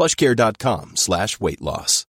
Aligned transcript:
plushcare.com 0.00 0.96
slash 0.96 1.38
weight 1.40 1.60
loss. 1.60 2.06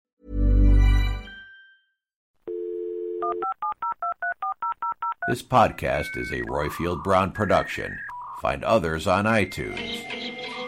This 5.28 5.42
podcast 5.42 6.16
is 6.16 6.30
a 6.30 6.42
Roifield 6.42 7.02
Brown 7.02 7.32
production. 7.32 7.98
Find 8.40 8.62
others 8.62 9.08
on 9.08 9.24
iTunes. 9.24 10.04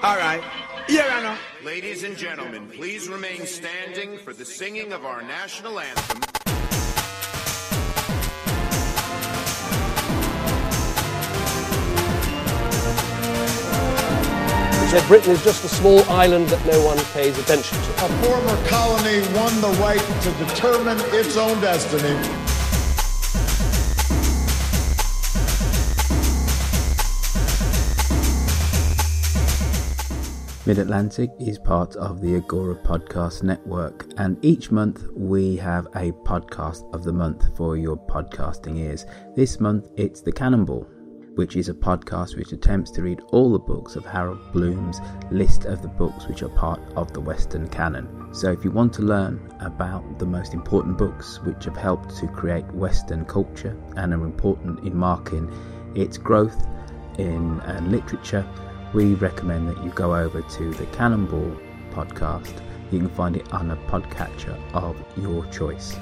All 0.02 0.16
right. 0.16 0.42
Yeah, 0.88 1.06
I 1.12 1.22
know. 1.22 1.36
Ladies 1.64 2.02
and 2.02 2.16
gentlemen, 2.16 2.68
please 2.68 3.08
remain 3.08 3.46
standing 3.46 4.18
for 4.18 4.32
the 4.32 4.44
singing 4.44 4.92
of 4.92 5.04
our 5.04 5.22
national 5.22 5.78
anthem. 5.78 6.31
Said 14.92 15.08
Britain 15.08 15.30
is 15.30 15.42
just 15.42 15.64
a 15.64 15.68
small 15.68 16.00
island 16.10 16.46
that 16.50 16.62
no 16.66 16.84
one 16.84 16.98
pays 17.14 17.38
attention 17.38 17.78
to. 17.78 17.90
A 18.04 18.08
former 18.22 18.68
colony 18.68 19.20
won 19.34 19.58
the 19.62 19.74
right 19.80 19.98
to 20.20 20.30
determine 20.44 20.98
its 21.14 21.34
own 21.38 21.58
destiny. 21.62 22.12
Mid 30.66 30.78
Atlantic 30.78 31.30
is 31.40 31.58
part 31.58 31.96
of 31.96 32.20
the 32.20 32.36
Agora 32.36 32.76
Podcast 32.76 33.42
Network, 33.42 34.12
and 34.18 34.36
each 34.44 34.70
month 34.70 35.04
we 35.16 35.56
have 35.56 35.86
a 35.96 36.12
podcast 36.12 36.84
of 36.94 37.02
the 37.02 37.12
month 37.12 37.56
for 37.56 37.78
your 37.78 37.96
podcasting 37.96 38.78
ears. 38.78 39.06
This 39.34 39.58
month 39.58 39.88
it's 39.96 40.20
The 40.20 40.32
Cannonball, 40.32 40.86
which 41.34 41.56
is 41.56 41.68
a 41.68 41.74
podcast 41.74 42.36
which 42.36 42.52
attempts 42.52 42.90
to 42.90 43.02
read 43.02 43.20
all 43.32 43.52
the 43.52 43.58
books 43.58 43.96
of 43.96 44.04
Harold 44.04 44.52
Bloom's 44.52 45.00
list 45.30 45.64
of 45.64 45.82
the 45.82 45.88
books 45.88 46.26
which 46.26 46.42
are 46.42 46.48
part 46.48 46.80
of 46.94 47.12
the 47.12 47.20
Western 47.20 47.68
canon. 47.68 48.28
So, 48.32 48.50
if 48.50 48.64
you 48.64 48.70
want 48.70 48.92
to 48.94 49.02
learn 49.02 49.54
about 49.60 50.18
the 50.18 50.26
most 50.26 50.54
important 50.54 50.98
books 50.98 51.40
which 51.42 51.64
have 51.64 51.76
helped 51.76 52.16
to 52.18 52.26
create 52.28 52.66
Western 52.72 53.24
culture 53.24 53.76
and 53.96 54.12
are 54.12 54.24
important 54.24 54.80
in 54.86 54.96
marking 54.96 55.52
its 55.94 56.18
growth 56.18 56.66
in 57.18 57.60
uh, 57.60 57.80
literature, 57.84 58.46
we 58.92 59.14
recommend 59.14 59.68
that 59.68 59.82
you 59.82 59.90
go 59.90 60.14
over 60.14 60.42
to 60.42 60.70
the 60.74 60.86
Cannonball 60.86 61.56
podcast. 61.90 62.52
You 62.90 62.98
can 63.00 63.08
find 63.08 63.36
it 63.36 63.52
on 63.52 63.70
a 63.70 63.76
podcatcher 63.76 64.58
of 64.74 64.96
your 65.16 65.46
choice. 65.46 65.96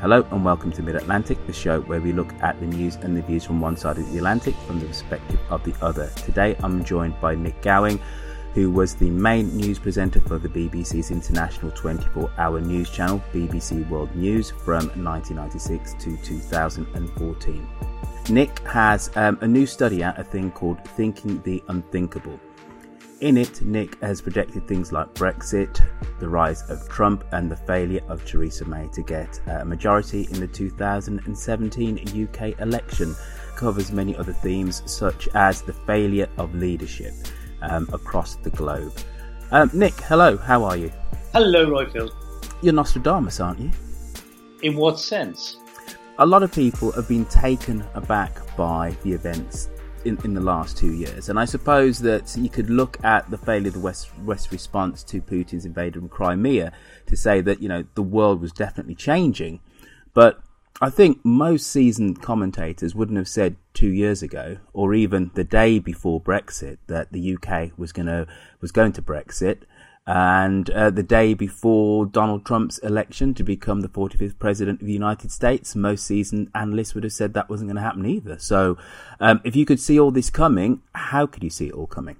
Hello 0.00 0.24
and 0.30 0.44
welcome 0.44 0.70
to 0.70 0.80
Mid 0.80 0.94
Atlantic, 0.94 1.44
the 1.48 1.52
show 1.52 1.80
where 1.80 2.00
we 2.00 2.12
look 2.12 2.32
at 2.34 2.60
the 2.60 2.66
news 2.66 2.94
and 2.94 3.16
the 3.16 3.22
views 3.22 3.44
from 3.44 3.60
one 3.60 3.76
side 3.76 3.98
of 3.98 4.08
the 4.12 4.18
Atlantic 4.18 4.54
from 4.64 4.78
the 4.78 4.86
perspective 4.86 5.40
of 5.50 5.64
the 5.64 5.74
other. 5.84 6.08
Today 6.24 6.54
I'm 6.62 6.84
joined 6.84 7.20
by 7.20 7.34
Nick 7.34 7.60
Gowing, 7.62 7.98
who 8.54 8.70
was 8.70 8.94
the 8.94 9.10
main 9.10 9.56
news 9.56 9.80
presenter 9.80 10.20
for 10.20 10.38
the 10.38 10.48
BBC's 10.48 11.10
international 11.10 11.72
24 11.72 12.30
hour 12.38 12.60
news 12.60 12.88
channel, 12.90 13.20
BBC 13.32 13.88
World 13.90 14.14
News, 14.14 14.50
from 14.50 14.86
1996 15.02 15.94
to 15.94 16.16
2014. 16.18 17.68
Nick 18.30 18.60
has 18.60 19.10
um, 19.16 19.36
a 19.40 19.48
new 19.48 19.66
study 19.66 20.04
out, 20.04 20.16
a 20.16 20.22
thing 20.22 20.52
called 20.52 20.78
Thinking 20.90 21.42
the 21.42 21.60
Unthinkable. 21.66 22.38
In 23.20 23.36
it, 23.36 23.62
Nick 23.62 24.00
has 24.00 24.20
projected 24.20 24.68
things 24.68 24.92
like 24.92 25.12
Brexit, 25.14 25.84
the 26.20 26.28
rise 26.28 26.62
of 26.70 26.88
Trump, 26.88 27.24
and 27.32 27.50
the 27.50 27.56
failure 27.56 28.00
of 28.06 28.24
Theresa 28.24 28.64
May 28.64 28.86
to 28.92 29.02
get 29.02 29.40
a 29.48 29.64
majority 29.64 30.28
in 30.30 30.38
the 30.38 30.46
2017 30.46 31.98
UK 32.24 32.60
election. 32.60 33.16
Covers 33.56 33.90
many 33.90 34.14
other 34.16 34.32
themes, 34.32 34.82
such 34.86 35.28
as 35.34 35.62
the 35.62 35.72
failure 35.72 36.28
of 36.38 36.54
leadership 36.54 37.12
um, 37.62 37.88
across 37.92 38.36
the 38.36 38.50
globe. 38.50 38.92
Um, 39.50 39.68
Nick, 39.74 39.94
hello, 39.94 40.36
how 40.36 40.62
are 40.62 40.76
you? 40.76 40.92
Hello, 41.32 41.66
Roifield. 41.66 42.12
You're 42.62 42.74
Nostradamus, 42.74 43.40
aren't 43.40 43.58
you? 43.58 43.70
In 44.62 44.76
what 44.76 45.00
sense? 45.00 45.56
a 46.20 46.26
lot 46.26 46.42
of 46.42 46.52
people 46.52 46.90
have 46.92 47.06
been 47.06 47.24
taken 47.26 47.84
aback 47.94 48.56
by 48.56 48.90
the 49.04 49.12
events 49.12 49.68
in, 50.08 50.18
in 50.24 50.34
the 50.34 50.40
last 50.40 50.76
two 50.76 50.92
years. 50.92 51.28
And 51.28 51.38
I 51.38 51.44
suppose 51.44 52.00
that 52.00 52.36
you 52.36 52.48
could 52.48 52.70
look 52.70 53.02
at 53.04 53.30
the 53.30 53.38
failure 53.38 53.68
of 53.68 53.74
the 53.74 53.80
West, 53.80 54.10
West 54.24 54.50
response 54.50 55.02
to 55.04 55.20
Putin's 55.20 55.64
invasion 55.64 56.04
of 56.04 56.10
Crimea 56.10 56.72
to 57.06 57.16
say 57.16 57.40
that, 57.42 57.62
you 57.62 57.68
know, 57.68 57.84
the 57.94 58.02
world 58.02 58.40
was 58.40 58.52
definitely 58.52 58.94
changing. 58.94 59.60
But 60.14 60.40
I 60.80 60.90
think 60.90 61.24
most 61.24 61.66
seasoned 61.66 62.22
commentators 62.22 62.94
wouldn't 62.94 63.18
have 63.18 63.28
said 63.28 63.56
two 63.74 63.88
years 63.88 64.22
ago, 64.22 64.58
or 64.72 64.94
even 64.94 65.32
the 65.34 65.44
day 65.44 65.80
before 65.80 66.20
Brexit, 66.20 66.78
that 66.86 67.12
the 67.12 67.36
UK 67.36 67.72
was 67.76 67.92
going 67.92 68.06
to 68.06 68.26
was 68.60 68.70
going 68.70 68.92
to 68.92 69.02
Brexit, 69.02 69.62
and 70.08 70.70
uh, 70.70 70.88
the 70.88 71.02
day 71.02 71.34
before 71.34 72.06
Donald 72.06 72.46
Trump's 72.46 72.78
election 72.78 73.34
to 73.34 73.44
become 73.44 73.82
the 73.82 73.90
45th 73.90 74.38
president 74.38 74.80
of 74.80 74.86
the 74.86 74.92
United 74.94 75.30
States, 75.30 75.76
most 75.76 76.06
seasoned 76.06 76.48
analysts 76.54 76.94
would 76.94 77.04
have 77.04 77.12
said 77.12 77.34
that 77.34 77.50
wasn't 77.50 77.68
going 77.68 77.76
to 77.76 77.82
happen 77.82 78.06
either. 78.06 78.38
So, 78.38 78.78
um, 79.20 79.42
if 79.44 79.54
you 79.54 79.66
could 79.66 79.78
see 79.78 80.00
all 80.00 80.10
this 80.10 80.30
coming, 80.30 80.80
how 80.94 81.26
could 81.26 81.44
you 81.44 81.50
see 81.50 81.66
it 81.66 81.74
all 81.74 81.86
coming? 81.86 82.16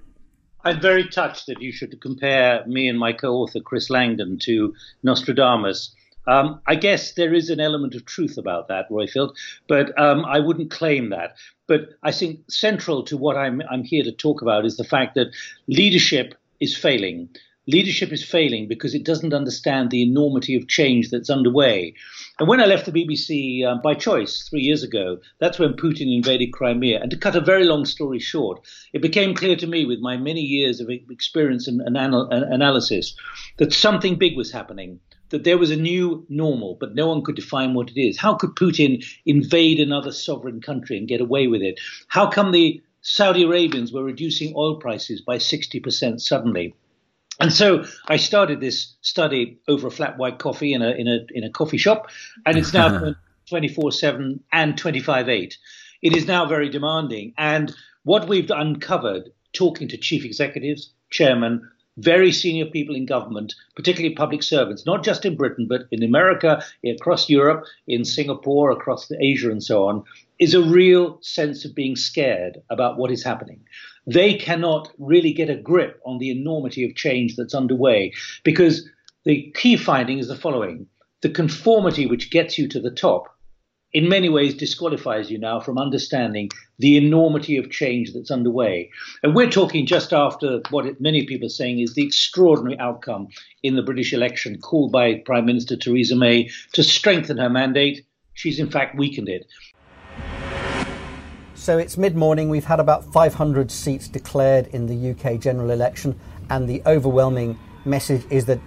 I'm 0.63 0.79
very 0.79 1.07
touched 1.07 1.47
that 1.47 1.63
you 1.63 1.71
should 1.71 1.99
compare 1.99 2.63
me 2.67 2.87
and 2.87 2.99
my 2.99 3.11
co-author 3.11 3.59
Chris 3.59 3.89
Langdon 3.89 4.37
to 4.43 4.75
Nostradamus. 5.01 5.91
Um, 6.27 6.61
I 6.67 6.75
guess 6.75 7.13
there 7.13 7.33
is 7.33 7.49
an 7.49 7.59
element 7.59 7.95
of 7.95 8.05
truth 8.05 8.37
about 8.37 8.67
that, 8.67 8.87
Roifield, 8.91 9.33
but 9.67 9.99
um, 9.99 10.25
I 10.25 10.37
wouldn't 10.37 10.69
claim 10.69 11.09
that. 11.09 11.37
But 11.65 11.89
I 12.03 12.11
think 12.11 12.41
central 12.51 13.01
to 13.05 13.17
what 13.17 13.35
I'm, 13.35 13.63
I'm 13.71 13.83
here 13.83 14.03
to 14.03 14.11
talk 14.11 14.43
about 14.43 14.63
is 14.63 14.77
the 14.77 14.83
fact 14.83 15.15
that 15.15 15.33
leadership 15.67 16.35
is 16.59 16.77
failing 16.77 17.29
leadership 17.67 18.11
is 18.11 18.23
failing 18.23 18.67
because 18.67 18.95
it 18.95 19.05
doesn't 19.05 19.33
understand 19.33 19.91
the 19.91 20.01
enormity 20.01 20.55
of 20.55 20.67
change 20.67 21.09
that's 21.11 21.29
underway. 21.29 21.93
And 22.39 22.47
when 22.47 22.59
I 22.59 22.65
left 22.65 22.85
the 22.85 22.91
BBC 22.91 23.65
um, 23.65 23.81
by 23.81 23.93
choice 23.93 24.47
three 24.49 24.61
years 24.61 24.81
ago, 24.81 25.19
that's 25.39 25.59
when 25.59 25.73
Putin 25.73 26.15
invaded 26.15 26.53
Crimea. 26.53 26.99
And 27.01 27.11
to 27.11 27.17
cut 27.17 27.35
a 27.35 27.41
very 27.41 27.65
long 27.65 27.85
story 27.85 28.19
short, 28.19 28.65
it 28.93 29.01
became 29.01 29.35
clear 29.35 29.55
to 29.57 29.67
me, 29.67 29.85
with 29.85 29.99
my 29.99 30.17
many 30.17 30.41
years 30.41 30.79
of 30.79 30.89
experience 30.89 31.67
and, 31.67 31.81
and 31.81 31.95
anal- 31.95 32.29
analysis, 32.31 33.15
that 33.57 33.73
something 33.73 34.15
big 34.15 34.35
was 34.35 34.51
happening. 34.51 34.99
That 35.29 35.43
there 35.43 35.59
was 35.59 35.69
a 35.69 35.75
new 35.75 36.25
normal, 36.27 36.75
but 36.79 36.95
no 36.95 37.07
one 37.07 37.21
could 37.21 37.35
define 37.35 37.75
what 37.75 37.91
it 37.91 38.01
is. 38.01 38.17
How 38.17 38.33
could 38.33 38.55
Putin 38.55 39.05
invade 39.27 39.79
another 39.79 40.11
sovereign 40.11 40.59
country 40.59 40.97
and 40.97 41.07
get 41.07 41.21
away 41.21 41.45
with 41.45 41.61
it? 41.61 41.79
How 42.07 42.31
come 42.31 42.51
the 42.51 42.81
Saudi 43.01 43.43
Arabians 43.43 43.93
were 43.93 44.03
reducing 44.03 44.53
oil 44.55 44.77
prices 44.77 45.21
by 45.21 45.37
60% 45.37 46.19
suddenly? 46.19 46.73
And 47.39 47.53
so 47.53 47.85
I 48.07 48.17
started 48.17 48.59
this 48.59 48.95
study 49.01 49.59
over 49.67 49.87
a 49.87 49.91
flat 49.91 50.17
white 50.17 50.39
coffee 50.39 50.73
in 50.73 50.81
a 50.81 50.91
in 50.91 51.07
a 51.07 51.19
in 51.33 51.43
a 51.43 51.49
coffee 51.49 51.77
shop, 51.77 52.09
and 52.45 52.57
it's 52.57 52.73
now 52.73 53.15
24 53.49 53.91
seven 53.93 54.43
and 54.51 54.77
25 54.77 55.29
eight. 55.29 55.57
It 56.01 56.15
is 56.15 56.27
now 56.27 56.45
very 56.45 56.69
demanding, 56.69 57.33
and 57.37 57.73
what 58.03 58.27
we've 58.27 58.49
uncovered, 58.51 59.29
talking 59.53 59.87
to 59.89 59.97
chief 59.97 60.25
executives, 60.25 60.91
chairmen, 61.11 61.69
very 61.97 62.31
senior 62.31 62.65
people 62.65 62.95
in 62.95 63.05
government, 63.05 63.53
particularly 63.75 64.15
public 64.15 64.43
servants, 64.43 64.85
not 64.85 65.03
just 65.03 65.25
in 65.25 65.35
Britain, 65.35 65.67
but 65.69 65.81
in 65.91 66.03
America, 66.03 66.63
across 66.85 67.29
Europe, 67.29 67.65
in 67.87 68.05
Singapore, 68.05 68.71
across 68.71 69.11
Asia, 69.19 69.51
and 69.51 69.63
so 69.63 69.87
on, 69.87 70.03
is 70.39 70.53
a 70.53 70.61
real 70.61 71.19
sense 71.21 71.65
of 71.65 71.75
being 71.75 71.95
scared 71.95 72.61
about 72.69 72.97
what 72.97 73.11
is 73.11 73.23
happening 73.23 73.59
they 74.11 74.33
cannot 74.33 74.91
really 74.97 75.33
get 75.33 75.49
a 75.49 75.55
grip 75.55 75.99
on 76.05 76.17
the 76.17 76.31
enormity 76.31 76.83
of 76.85 76.95
change 76.95 77.35
that's 77.35 77.53
underway 77.53 78.11
because 78.43 78.87
The 79.25 79.51
key 79.55 79.75
finding 79.75 80.17
is 80.19 80.27
the 80.27 80.35
following 80.35 80.87
the 81.21 81.29
conformity 81.29 82.05
which 82.05 82.31
gets 82.31 82.57
you 82.57 82.67
to 82.69 82.79
the 82.79 82.89
top 82.89 83.27
in 83.91 84.07
many 84.07 84.29
ways 84.29 84.55
disqualifies 84.55 85.29
you 85.29 85.37
now 85.37 85.59
from 85.59 85.77
understanding 85.77 86.49
the 86.77 86.95
enormity 86.95 87.57
of 87.57 87.69
change 87.69 88.13
that's 88.13 88.31
underway. 88.31 88.89
And 89.23 89.35
we're 89.35 89.49
talking 89.49 89.85
just 89.85 90.13
after 90.13 90.61
what 90.69 90.85
it, 90.85 91.01
many 91.01 91.25
people 91.25 91.47
are 91.47 91.49
saying 91.49 91.79
is 91.79 91.93
the 91.95 92.05
extraordinary 92.05 92.79
outcome 92.79 93.27
in 93.63 93.75
the 93.75 93.81
British 93.81 94.13
election 94.13 94.59
called 94.59 94.91
by 94.91 95.15
Prime 95.25 95.45
Minister 95.45 95.75
Theresa 95.75 96.15
May 96.15 96.49
to 96.73 96.83
strengthen 96.83 97.37
her 97.37 97.49
mandate. 97.49 98.05
She's 98.33 98.59
in 98.59 98.69
fact 98.69 98.97
weakened 98.97 99.27
it. 99.27 99.45
So 101.59 101.77
it's 101.77 101.97
mid 101.97 102.15
morning. 102.15 102.47
We've 102.47 102.63
had 102.63 102.79
about 102.79 103.03
500 103.11 103.69
seats 103.69 104.07
declared 104.07 104.67
in 104.67 104.87
the 104.87 105.11
UK 105.11 105.41
general 105.41 105.71
election, 105.71 106.17
and 106.49 106.69
the 106.69 106.81
overwhelming 106.85 107.59
message 107.83 108.25
is 108.29 108.45
that 108.45 108.61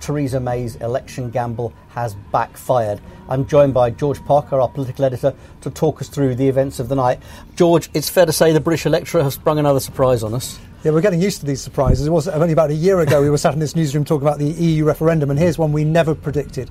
Theresa 0.00 0.38
May's 0.38 0.76
election 0.76 1.30
gamble 1.30 1.72
has 1.88 2.14
backfired. 2.32 3.00
I'm 3.30 3.46
joined 3.46 3.72
by 3.72 3.90
George 3.90 4.22
Parker, 4.26 4.60
our 4.60 4.68
political 4.68 5.06
editor, 5.06 5.34
to 5.62 5.70
talk 5.70 6.02
us 6.02 6.08
through 6.08 6.34
the 6.34 6.46
events 6.46 6.78
of 6.80 6.90
the 6.90 6.94
night. 6.94 7.20
George, 7.56 7.88
it's 7.94 8.10
fair 8.10 8.26
to 8.26 8.32
say 8.32 8.52
the 8.52 8.60
British 8.60 8.84
electorate 8.84 9.24
has 9.24 9.34
sprung 9.34 9.58
another 9.58 9.80
surprise 9.80 10.22
on 10.22 10.34
us. 10.34 10.60
Yeah, 10.84 10.92
we're 10.92 11.00
getting 11.00 11.22
used 11.22 11.40
to 11.40 11.46
these 11.46 11.62
surprises. 11.62 12.06
It 12.06 12.10
was 12.10 12.28
only 12.28 12.52
about 12.52 12.68
a 12.68 12.74
year 12.74 13.00
ago 13.00 13.22
we 13.22 13.30
were 13.30 13.38
sat 13.38 13.54
in 13.54 13.58
this 13.58 13.74
newsroom 13.74 14.04
talking 14.04 14.28
about 14.28 14.38
the 14.38 14.44
EU 14.44 14.84
referendum, 14.84 15.30
and 15.30 15.38
here's 15.38 15.56
one 15.56 15.72
we 15.72 15.82
never 15.82 16.14
predicted. 16.14 16.70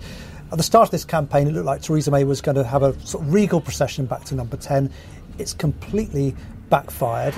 At 0.53 0.57
the 0.57 0.63
start 0.63 0.89
of 0.89 0.91
this 0.91 1.03
campaign, 1.03 1.47
it 1.47 1.53
looked 1.53 1.65
like 1.65 1.81
Theresa 1.81 2.11
May 2.11 2.25
was 2.25 2.39
going 2.39 2.57
to 2.57 2.63
have 2.63 2.83
a 2.83 2.93
sort 3.07 3.23
of 3.23 3.33
regal 3.33 3.59
procession 3.59 4.05
back 4.05 4.23
to 4.25 4.35
number 4.35 4.55
10. 4.55 4.87
It's 5.39 5.51
completely 5.51 6.35
backfired. 6.69 7.33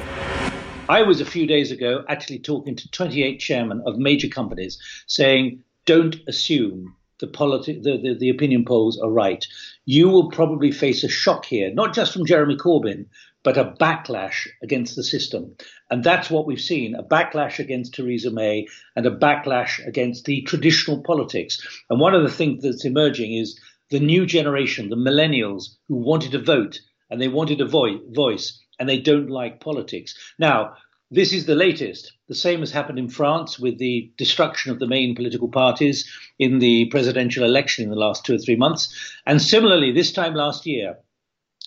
I 0.89 1.01
was 1.01 1.21
a 1.21 1.25
few 1.25 1.47
days 1.47 1.71
ago 1.71 2.03
actually 2.09 2.39
talking 2.39 2.75
to 2.75 2.91
28 2.91 3.39
chairmen 3.39 3.81
of 3.85 3.97
major 3.97 4.27
companies 4.27 4.77
saying, 5.07 5.63
don't 5.85 6.17
assume 6.27 6.93
the, 7.19 7.27
politi- 7.27 7.81
the, 7.81 7.97
the, 7.97 8.17
the 8.19 8.29
opinion 8.29 8.65
polls 8.65 8.99
are 8.99 9.09
right. 9.09 9.45
You 9.85 10.09
will 10.09 10.29
probably 10.29 10.73
face 10.73 11.01
a 11.05 11.07
shock 11.07 11.45
here, 11.45 11.73
not 11.73 11.93
just 11.93 12.11
from 12.11 12.25
Jeremy 12.25 12.57
Corbyn, 12.57 13.05
but 13.45 13.57
a 13.57 13.75
backlash 13.79 14.47
against 14.63 14.95
the 14.95 15.03
system. 15.03 15.55
And 15.91 16.03
that's 16.03 16.31
what 16.31 16.47
we've 16.47 16.59
seen 16.59 16.95
a 16.95 17.03
backlash 17.03 17.59
against 17.59 17.93
Theresa 17.93 18.31
May 18.31 18.65
and 18.95 19.05
a 19.05 19.15
backlash 19.15 19.85
against 19.87 20.25
the 20.25 20.41
traditional 20.41 21.03
politics. 21.03 21.65
And 21.91 21.99
one 21.99 22.15
of 22.15 22.23
the 22.23 22.37
things 22.37 22.63
that's 22.63 22.85
emerging 22.85 23.35
is 23.35 23.57
the 23.91 23.99
new 23.99 24.25
generation, 24.25 24.89
the 24.89 24.95
millennials 24.95 25.75
who 25.87 25.95
wanted 25.95 26.31
to 26.31 26.41
vote 26.41 26.79
and 27.11 27.21
they 27.21 27.27
wanted 27.27 27.61
a 27.61 27.67
vo- 27.67 28.01
voice 28.09 28.59
and 28.79 28.89
they 28.89 28.99
don't 28.99 29.29
like 29.29 29.61
politics. 29.61 30.15
Now, 30.39 30.73
this 31.11 31.31
is 31.31 31.45
the 31.45 31.53
latest. 31.53 32.13
The 32.27 32.33
same 32.33 32.61
has 32.61 32.71
happened 32.71 32.97
in 32.97 33.09
France 33.09 33.59
with 33.59 33.77
the 33.77 34.11
destruction 34.17 34.71
of 34.71 34.79
the 34.79 34.87
main 34.87 35.13
political 35.13 35.49
parties 35.49 36.11
in 36.39 36.57
the 36.57 36.85
presidential 36.85 37.45
election 37.45 37.83
in 37.83 37.91
the 37.91 37.95
last 37.95 38.25
two 38.25 38.33
or 38.33 38.39
three 38.39 38.55
months. 38.55 38.91
And 39.27 39.39
similarly, 39.39 39.91
this 39.91 40.11
time 40.11 40.33
last 40.33 40.65
year, 40.65 40.97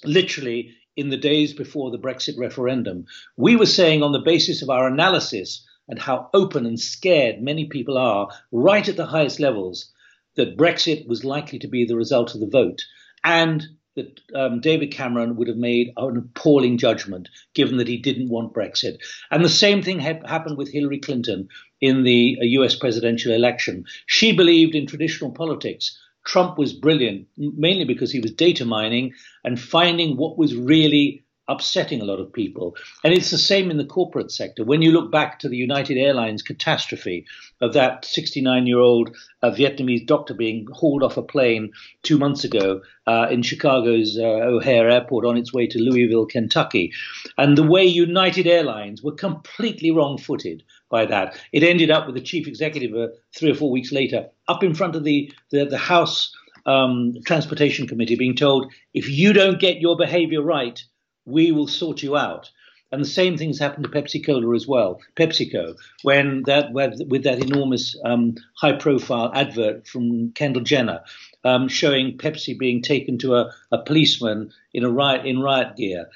literally 0.05 0.75
in 0.99 1.11
the 1.11 1.17
days 1.17 1.55
before 1.55 1.93
the 1.93 1.99
Brexit 1.99 2.37
referendum, 2.37 3.07
we 3.37 3.55
were 3.55 3.67
saying 3.67 4.03
on 4.03 4.11
the 4.11 4.19
basis 4.19 4.63
of 4.63 4.69
our 4.69 4.89
analysis 4.89 5.65
and 5.87 5.97
how 5.97 6.29
open 6.35 6.67
and 6.67 6.79
scared 6.79 7.41
many 7.41 7.67
people 7.67 7.97
are 7.97 8.29
right 8.51 8.89
at 8.89 8.97
the 8.97 9.07
highest 9.07 9.39
levels 9.39 9.93
that 10.35 10.57
Brexit 10.57 11.07
was 11.07 11.25
likely 11.25 11.61
to 11.61 11.69
be 11.69 11.85
the 11.85 11.95
result 11.95 12.35
of 12.35 12.41
the 12.41 12.49
vote. 12.49 12.83
And 13.23 13.65
that 13.95 14.21
um, 14.35 14.61
David 14.61 14.91
Cameron 14.91 15.37
would 15.37 15.47
have 15.47 15.57
made 15.57 15.93
an 15.97 16.17
appalling 16.17 16.79
judgment, 16.79 17.29
given 17.55 17.77
that 17.77 17.89
he 17.89 17.97
didn't 17.97 18.29
want 18.29 18.53
Brexit. 18.53 18.99
And 19.31 19.45
the 19.45 19.49
same 19.49 19.83
thing 19.83 20.01
ha- 20.01 20.27
happened 20.27 20.59
with 20.59 20.73
Hillary 20.73 20.99
Clinton 20.99 21.49
in 21.81 22.03
the 22.03 22.39
uh, 22.41 22.45
US 22.61 22.75
presidential 22.75 23.33
election. 23.33 23.85
She 24.07 24.33
believed 24.33 24.75
in 24.75 24.87
traditional 24.87 25.31
politics. 25.31 25.97
Trump 26.29 26.59
was 26.59 26.75
brilliant, 26.75 27.27
mainly 27.39 27.85
because 27.85 28.13
he 28.13 28.21
was 28.21 28.33
data 28.33 28.67
mining 28.67 29.15
and 29.45 29.59
finding 29.59 30.19
what 30.19 30.37
was 30.37 30.55
really 30.55 31.25
upsetting 31.49 32.03
a 32.03 32.05
lot 32.05 32.21
of 32.21 32.31
people. 32.31 32.77
And 33.03 33.15
it's 33.15 33.31
the 33.31 33.39
same 33.39 33.71
in 33.71 33.79
the 33.79 33.87
corporate 33.87 34.31
sector. 34.31 34.63
When 34.63 34.83
you 34.83 34.93
look 34.93 35.11
back 35.11 35.39
to 35.39 35.49
the 35.49 35.57
United 35.57 35.97
Airlines 35.97 36.43
catastrophe 36.43 37.25
of 37.63 37.73
that 37.73 38.05
69 38.05 38.67
year 38.67 38.79
old 38.79 39.17
uh, 39.43 39.51
Vietnamese 39.51 40.07
doctor 40.07 40.35
being 40.35 40.67
hauled 40.71 41.03
off 41.03 41.17
a 41.17 41.23
plane 41.23 41.73
two 42.03 42.19
months 42.19 42.45
ago 42.45 42.83
uh, 43.07 43.29
in 43.31 43.41
Chicago's 43.41 44.19
uh, 44.19 44.25
O'Hare 44.25 44.91
Airport 44.91 45.25
on 45.25 45.39
its 45.39 45.55
way 45.55 45.67
to 45.67 45.79
Louisville, 45.79 46.27
Kentucky, 46.27 46.93
and 47.39 47.57
the 47.57 47.67
way 47.67 47.87
United 47.87 48.47
Airlines 48.47 49.03
were 49.03 49.15
completely 49.15 49.91
wrong 49.91 50.19
footed 50.19 50.63
by 50.91 51.07
that. 51.07 51.39
It 51.53 51.63
ended 51.63 51.91
up 51.91 52.07
with 52.07 52.15
the 52.15 52.21
chief 52.21 52.47
executive 52.47 52.95
uh, 52.97 53.09
three 53.37 53.51
or 53.51 53.55
four 53.55 53.71
weeks 53.71 53.93
later 53.93 54.29
up 54.47 54.63
in 54.63 54.75
front 54.75 54.97
of 54.97 55.05
the, 55.05 55.33
the, 55.51 55.65
the 55.65 55.79
House. 55.79 56.35
Um, 56.67 57.15
Transportation 57.25 57.87
Committee 57.87 58.17
being 58.17 58.37
told 58.37 58.71
if 58.93 59.09
you 59.09 59.33
don't 59.33 59.59
get 59.59 59.81
your 59.81 59.97
behavior 59.97 60.43
right, 60.43 60.83
we 61.25 61.51
will 61.51 61.69
sort 61.69 62.03
you 62.03 62.15
out. 62.15 62.51
And 62.91 63.03
the 63.03 63.09
same 63.09 63.37
things 63.37 63.59
happened 63.59 63.85
to 63.85 63.91
Pepsi 63.91 64.25
Cola 64.25 64.55
as 64.55 64.67
well, 64.67 65.01
PepsiCo, 65.17 65.77
when 66.03 66.43
that 66.47 66.73
with 66.73 67.25
that 67.25 67.43
enormous 67.43 67.95
um, 68.05 68.37
high-profile 68.57 69.33
advert 69.35 69.87
from 69.87 70.33
Kendall 70.33 70.63
Jenner 70.63 71.03
um, 71.45 71.69
showing 71.69 72.17
Pepsi 72.17 72.59
being 72.59 72.83
taken 72.83 73.19
to 73.19 73.35
a, 73.35 73.53
a 73.73 73.83
policeman 73.83 74.51
in 74.73 74.85
a 74.85 74.91
riot 74.91 75.27
in 75.27 75.41
riot 75.41 75.77
gear. 75.77 76.07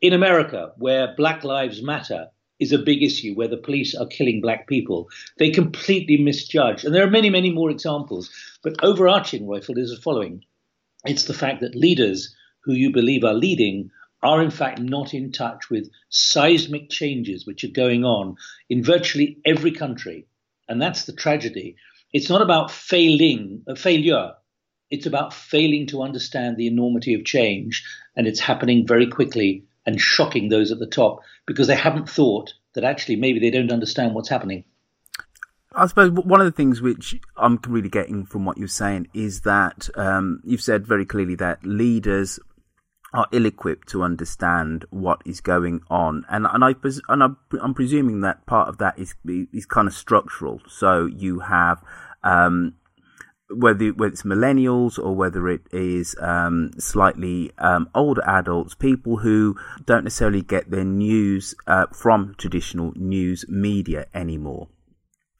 In 0.00 0.12
America, 0.12 0.72
where 0.76 1.14
Black 1.16 1.42
Lives 1.42 1.82
Matter 1.82 2.28
is 2.60 2.72
a 2.72 2.78
big 2.78 3.02
issue, 3.02 3.34
where 3.34 3.48
the 3.48 3.56
police 3.56 3.94
are 3.94 4.06
killing 4.06 4.40
black 4.40 4.68
people, 4.68 5.08
they 5.38 5.50
completely 5.50 6.18
misjudge. 6.18 6.84
And 6.84 6.94
there 6.94 7.04
are 7.06 7.10
many, 7.10 7.30
many 7.30 7.50
more 7.50 7.70
examples. 7.70 8.30
But 8.62 8.76
overarching, 8.84 9.46
Roifield, 9.46 9.78
is 9.78 9.90
the 9.90 10.00
following: 10.00 10.44
it's 11.04 11.24
the 11.24 11.34
fact 11.34 11.60
that 11.62 11.74
leaders 11.74 12.34
who 12.64 12.74
you 12.74 12.92
believe 12.92 13.24
are 13.24 13.34
leading 13.34 13.90
are 14.22 14.42
in 14.42 14.50
fact 14.50 14.78
not 14.78 15.14
in 15.14 15.32
touch 15.32 15.70
with 15.70 15.90
seismic 16.10 16.90
changes 16.90 17.46
which 17.46 17.64
are 17.64 17.68
going 17.68 18.04
on 18.04 18.36
in 18.68 18.84
virtually 18.84 19.38
every 19.46 19.72
country. 19.72 20.26
And 20.68 20.80
that's 20.80 21.04
the 21.04 21.14
tragedy. 21.14 21.76
It's 22.12 22.28
not 22.28 22.42
about 22.42 22.70
failing, 22.70 23.62
uh, 23.66 23.74
failure. 23.74 24.32
It's 24.90 25.06
about 25.06 25.32
failing 25.32 25.86
to 25.86 26.02
understand 26.02 26.56
the 26.56 26.66
enormity 26.66 27.14
of 27.14 27.24
change. 27.24 27.82
And 28.14 28.26
it's 28.26 28.40
happening 28.40 28.86
very 28.86 29.06
quickly 29.06 29.64
and 29.86 30.00
shocking 30.00 30.48
those 30.48 30.70
at 30.70 30.78
the 30.78 30.86
top 30.86 31.20
because 31.46 31.66
they 31.66 31.76
haven't 31.76 32.08
thought 32.08 32.52
that 32.74 32.84
actually 32.84 33.16
maybe 33.16 33.40
they 33.40 33.50
don't 33.50 33.72
understand 33.72 34.14
what's 34.14 34.28
happening. 34.28 34.64
I 35.72 35.86
suppose 35.86 36.10
one 36.10 36.40
of 36.40 36.46
the 36.46 36.52
things 36.52 36.82
which 36.82 37.14
I'm 37.36 37.60
really 37.68 37.88
getting 37.88 38.26
from 38.26 38.44
what 38.44 38.58
you're 38.58 38.68
saying 38.68 39.08
is 39.14 39.42
that 39.42 39.88
um, 39.94 40.40
you've 40.44 40.62
said 40.62 40.86
very 40.86 41.06
clearly 41.06 41.36
that 41.36 41.64
leaders 41.64 42.40
are 43.12 43.26
ill-equipped 43.32 43.88
to 43.88 44.02
understand 44.02 44.84
what 44.90 45.20
is 45.24 45.40
going 45.40 45.80
on, 45.90 46.24
and 46.28 46.46
and 46.46 46.64
I 46.64 46.74
and 47.08 47.22
I'm, 47.22 47.74
presuming 47.74 48.20
that 48.20 48.46
part 48.46 48.68
of 48.68 48.78
that 48.78 48.98
is 48.98 49.14
is 49.26 49.66
kind 49.66 49.88
of 49.88 49.94
structural. 49.94 50.60
So 50.68 51.06
you 51.06 51.40
have 51.40 51.82
um, 52.22 52.74
whether 53.50 53.86
it's 53.86 54.22
millennials 54.22 54.98
or 54.98 55.14
whether 55.14 55.48
it 55.48 55.62
is 55.72 56.14
um, 56.20 56.70
slightly 56.78 57.52
um, 57.58 57.88
older 57.94 58.22
adults, 58.26 58.74
people 58.74 59.18
who 59.18 59.56
don't 59.84 60.04
necessarily 60.04 60.42
get 60.42 60.70
their 60.70 60.84
news 60.84 61.54
uh, 61.66 61.86
from 61.92 62.34
traditional 62.38 62.92
news 62.96 63.44
media 63.48 64.06
anymore, 64.14 64.68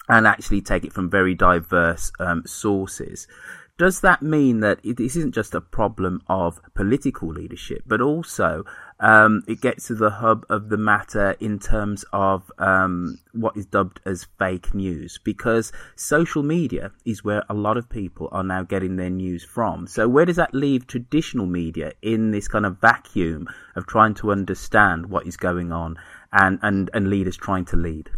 and 0.08 0.26
actually 0.26 0.60
take 0.60 0.84
it 0.84 0.92
from 0.92 1.10
very 1.10 1.34
diverse 1.34 2.10
um, 2.18 2.42
sources 2.46 3.26
does 3.80 4.02
that 4.02 4.20
mean 4.20 4.60
that 4.60 4.78
this 4.82 5.16
isn't 5.16 5.34
just 5.34 5.54
a 5.54 5.60
problem 5.62 6.20
of 6.28 6.60
political 6.74 7.28
leadership, 7.28 7.82
but 7.86 8.02
also 8.02 8.62
um, 9.00 9.42
it 9.48 9.62
gets 9.62 9.86
to 9.86 9.94
the 9.94 10.10
hub 10.10 10.44
of 10.50 10.68
the 10.68 10.76
matter 10.76 11.34
in 11.40 11.58
terms 11.58 12.04
of 12.12 12.52
um, 12.58 13.18
what 13.32 13.56
is 13.56 13.64
dubbed 13.64 13.98
as 14.04 14.26
fake 14.38 14.74
news? 14.74 15.18
Because 15.24 15.72
social 15.96 16.42
media 16.42 16.92
is 17.06 17.24
where 17.24 17.42
a 17.48 17.54
lot 17.54 17.78
of 17.78 17.88
people 17.88 18.28
are 18.32 18.44
now 18.44 18.64
getting 18.64 18.96
their 18.96 19.08
news 19.08 19.44
from. 19.44 19.86
So, 19.86 20.06
where 20.06 20.26
does 20.26 20.36
that 20.36 20.54
leave 20.54 20.86
traditional 20.86 21.46
media 21.46 21.94
in 22.02 22.32
this 22.32 22.48
kind 22.48 22.66
of 22.66 22.82
vacuum 22.82 23.48
of 23.76 23.86
trying 23.86 24.12
to 24.16 24.30
understand 24.30 25.06
what 25.06 25.26
is 25.26 25.38
going 25.38 25.72
on 25.72 25.96
and, 26.32 26.58
and, 26.60 26.90
and 26.92 27.08
leaders 27.08 27.38
trying 27.38 27.64
to 27.64 27.76
lead? 27.78 28.10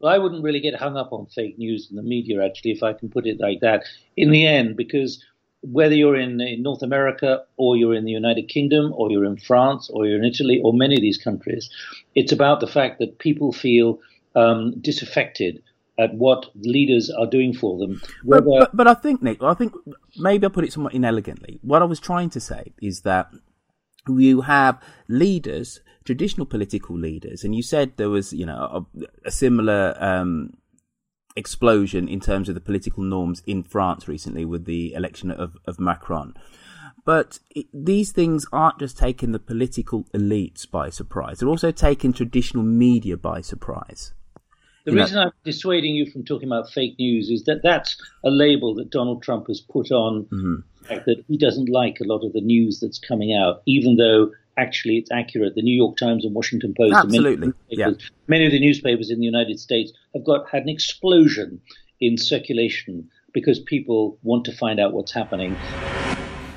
Well, 0.00 0.12
I 0.12 0.18
wouldn't 0.18 0.42
really 0.42 0.60
get 0.60 0.74
hung 0.74 0.96
up 0.96 1.12
on 1.12 1.26
fake 1.26 1.58
news 1.58 1.88
in 1.90 1.96
the 1.96 2.02
media, 2.02 2.44
actually, 2.44 2.72
if 2.72 2.82
I 2.82 2.92
can 2.92 3.08
put 3.08 3.26
it 3.26 3.40
like 3.40 3.60
that. 3.60 3.84
In 4.16 4.30
the 4.30 4.46
end, 4.46 4.76
because 4.76 5.24
whether 5.62 5.94
you're 5.94 6.16
in, 6.16 6.40
in, 6.40 6.62
North 6.62 6.82
America 6.82 7.42
or 7.56 7.76
you're 7.76 7.94
in 7.94 8.04
the 8.04 8.12
United 8.12 8.48
Kingdom 8.48 8.92
or 8.94 9.10
you're 9.10 9.24
in 9.24 9.38
France 9.38 9.90
or 9.92 10.06
you're 10.06 10.18
in 10.18 10.24
Italy 10.24 10.60
or 10.62 10.72
many 10.72 10.94
of 10.94 11.00
these 11.00 11.18
countries, 11.18 11.70
it's 12.14 12.32
about 12.32 12.60
the 12.60 12.66
fact 12.66 12.98
that 12.98 13.18
people 13.18 13.52
feel 13.52 13.98
um, 14.34 14.78
disaffected 14.80 15.62
at 15.98 16.12
what 16.14 16.50
leaders 16.56 17.10
are 17.10 17.26
doing 17.26 17.54
for 17.54 17.78
them. 17.78 18.00
Whether... 18.22 18.44
But, 18.44 18.58
but, 18.58 18.76
but 18.76 18.88
I 18.88 18.94
think, 18.94 19.22
Nick, 19.22 19.42
I 19.42 19.54
think 19.54 19.72
maybe 20.18 20.46
I 20.46 20.50
put 20.50 20.64
it 20.64 20.72
somewhat 20.72 20.94
inelegantly. 20.94 21.58
What 21.62 21.80
I 21.80 21.86
was 21.86 22.00
trying 22.00 22.30
to 22.30 22.40
say 22.40 22.74
is 22.82 23.00
that 23.00 23.30
you 24.06 24.42
have 24.42 24.80
leaders 25.08 25.80
traditional 26.06 26.46
political 26.46 26.96
leaders, 26.96 27.44
and 27.44 27.54
you 27.54 27.62
said 27.62 27.92
there 27.96 28.08
was, 28.08 28.32
you 28.32 28.46
know, 28.46 28.86
a, 28.96 29.28
a 29.28 29.30
similar 29.30 29.96
um, 30.00 30.56
explosion 31.36 32.08
in 32.08 32.20
terms 32.20 32.48
of 32.48 32.54
the 32.54 32.60
political 32.60 33.02
norms 33.02 33.42
in 33.46 33.62
France 33.62 34.08
recently 34.08 34.44
with 34.44 34.64
the 34.64 34.94
election 34.94 35.30
of, 35.30 35.56
of 35.66 35.78
Macron. 35.78 36.34
But 37.04 37.38
it, 37.54 37.66
these 37.72 38.10
things 38.12 38.46
aren't 38.52 38.78
just 38.78 38.96
taking 38.96 39.32
the 39.32 39.38
political 39.38 40.04
elites 40.14 40.68
by 40.68 40.90
surprise, 40.90 41.38
they're 41.38 41.48
also 41.48 41.72
taking 41.72 42.12
traditional 42.12 42.64
media 42.64 43.16
by 43.16 43.42
surprise. 43.42 44.14
The 44.86 44.92
you 44.92 44.98
reason 44.98 45.16
know, 45.16 45.22
I'm 45.22 45.32
dissuading 45.44 45.96
you 45.96 46.08
from 46.08 46.24
talking 46.24 46.48
about 46.48 46.70
fake 46.70 46.94
news 46.96 47.28
is 47.28 47.42
that 47.44 47.60
that's 47.64 48.00
a 48.24 48.30
label 48.30 48.72
that 48.76 48.90
Donald 48.90 49.20
Trump 49.20 49.48
has 49.48 49.60
put 49.60 49.90
on 49.90 50.26
mm-hmm. 50.32 50.56
the 50.80 50.88
fact 50.88 51.06
that 51.06 51.24
he 51.26 51.36
doesn't 51.36 51.68
like 51.68 51.98
a 52.00 52.06
lot 52.06 52.24
of 52.24 52.32
the 52.32 52.40
news 52.40 52.78
that's 52.78 53.00
coming 53.00 53.34
out, 53.34 53.62
even 53.66 53.96
though 53.96 54.30
actually 54.56 54.96
it's 54.96 55.10
accurate. 55.10 55.54
The 55.54 55.62
New 55.62 55.76
York 55.76 55.96
Times 55.96 56.24
and 56.24 56.34
Washington 56.34 56.74
Post, 56.76 56.94
absolutely, 56.94 57.48
many, 57.48 57.52
yeah. 57.68 57.90
many 58.26 58.46
of 58.46 58.52
the 58.52 58.60
newspapers 58.60 59.10
in 59.10 59.18
the 59.18 59.26
United 59.26 59.60
States 59.60 59.92
have 60.14 60.24
got 60.24 60.48
had 60.50 60.62
an 60.62 60.68
explosion 60.68 61.60
in 62.00 62.16
circulation 62.16 63.08
because 63.32 63.60
people 63.60 64.18
want 64.22 64.44
to 64.46 64.52
find 64.52 64.80
out 64.80 64.92
what's 64.92 65.12
happening. 65.12 65.56